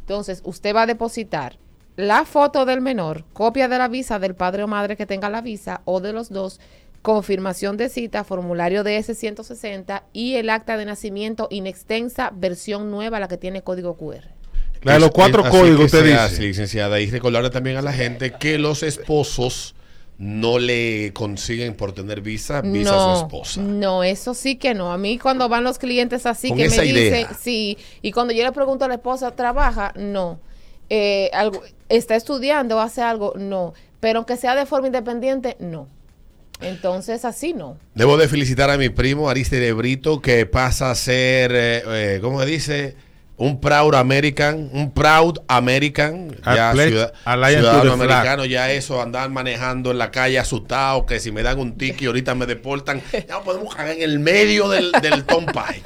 entonces, 0.00 0.40
usted 0.44 0.74
va 0.74 0.82
a 0.82 0.86
depositar 0.86 1.58
la 1.98 2.24
foto 2.24 2.64
del 2.64 2.80
menor, 2.80 3.24
copia 3.32 3.66
de 3.66 3.76
la 3.76 3.88
visa 3.88 4.20
del 4.20 4.36
padre 4.36 4.62
o 4.62 4.68
madre 4.68 4.96
que 4.96 5.04
tenga 5.04 5.28
la 5.28 5.40
visa 5.40 5.80
o 5.84 5.98
de 5.98 6.12
los 6.12 6.28
dos, 6.28 6.60
confirmación 7.02 7.76
de 7.76 7.88
cita, 7.88 8.22
formulario 8.22 8.84
de 8.84 9.00
S160 9.00 10.04
y 10.12 10.36
el 10.36 10.48
acta 10.48 10.76
de 10.76 10.84
nacimiento 10.84 11.48
inextensa, 11.50 12.30
versión 12.32 12.92
nueva, 12.92 13.18
la 13.18 13.26
que 13.26 13.36
tiene 13.36 13.62
código 13.62 13.96
QR. 13.96 14.22
La 14.82 14.92
de 14.92 15.00
los 15.00 15.10
cuatro 15.10 15.44
es 15.44 15.50
códigos, 15.50 15.86
usted 15.86 16.04
se 16.04 16.28
dice. 16.28 16.42
licenciada, 16.42 17.00
y 17.00 17.10
recordarle 17.10 17.50
también 17.50 17.76
a 17.78 17.82
la 17.82 17.92
gente 17.92 18.30
que 18.30 18.58
los 18.58 18.84
esposos 18.84 19.74
no 20.18 20.60
le 20.60 21.12
consiguen 21.14 21.74
por 21.74 21.94
tener 21.94 22.20
visa, 22.20 22.60
visa 22.60 22.94
a 22.94 23.16
su 23.16 23.24
esposa. 23.24 23.60
No, 23.60 24.04
eso 24.04 24.34
sí 24.34 24.54
que 24.54 24.72
no. 24.72 24.92
A 24.92 24.98
mí 24.98 25.18
cuando 25.18 25.48
van 25.48 25.64
los 25.64 25.78
clientes 25.78 26.26
así 26.26 26.50
Con 26.50 26.58
que 26.58 26.66
esa 26.66 26.82
me 26.82 26.88
idea. 26.88 27.18
dicen, 27.18 27.36
sí, 27.40 27.76
y 28.02 28.12
cuando 28.12 28.32
yo 28.32 28.44
le 28.44 28.52
pregunto 28.52 28.84
a 28.84 28.88
la 28.88 28.94
esposa, 28.94 29.32
¿trabaja? 29.32 29.92
No. 29.96 30.38
Eh, 30.90 31.30
algo, 31.32 31.62
¿Está 31.88 32.16
estudiando? 32.16 32.80
¿Hace 32.80 33.02
algo? 33.02 33.32
No. 33.36 33.74
Pero 34.00 34.18
aunque 34.18 34.36
sea 34.36 34.54
de 34.54 34.66
forma 34.66 34.88
independiente, 34.88 35.56
no. 35.58 35.88
Entonces, 36.60 37.24
así 37.24 37.54
no. 37.54 37.78
Debo 37.94 38.16
de 38.16 38.28
felicitar 38.28 38.70
a 38.70 38.76
mi 38.76 38.88
primo 38.88 39.30
Aristide 39.30 39.72
Brito, 39.72 40.20
que 40.20 40.44
pasa 40.44 40.90
a 40.90 40.94
ser, 40.94 41.52
eh, 41.54 41.82
eh, 41.86 42.18
¿cómo 42.20 42.40
se 42.40 42.46
dice? 42.46 42.96
Un 43.40 43.60
proud 43.60 43.94
American, 43.94 44.68
un 44.72 44.90
proud 44.92 45.38
American, 45.46 46.34
ya 46.44 46.72
ciudad- 46.74 47.12
ciudadano 47.24 47.92
americano, 47.92 48.44
ya 48.44 48.70
eso, 48.72 49.00
andar 49.00 49.30
manejando 49.30 49.92
en 49.92 49.98
la 49.98 50.10
calle 50.10 50.40
asustado, 50.40 51.06
que 51.06 51.20
si 51.20 51.30
me 51.30 51.44
dan 51.44 51.58
un 51.60 51.78
tiki 51.78 52.06
ahorita 52.06 52.34
me 52.34 52.46
deportan, 52.46 53.00
ya 53.28 53.40
podemos 53.40 53.72
cagar 53.72 53.92
en 53.94 54.02
el 54.02 54.18
medio 54.18 54.68
del, 54.68 54.90
del 55.00 55.24
Tom 55.24 55.46
Pike. 55.46 55.82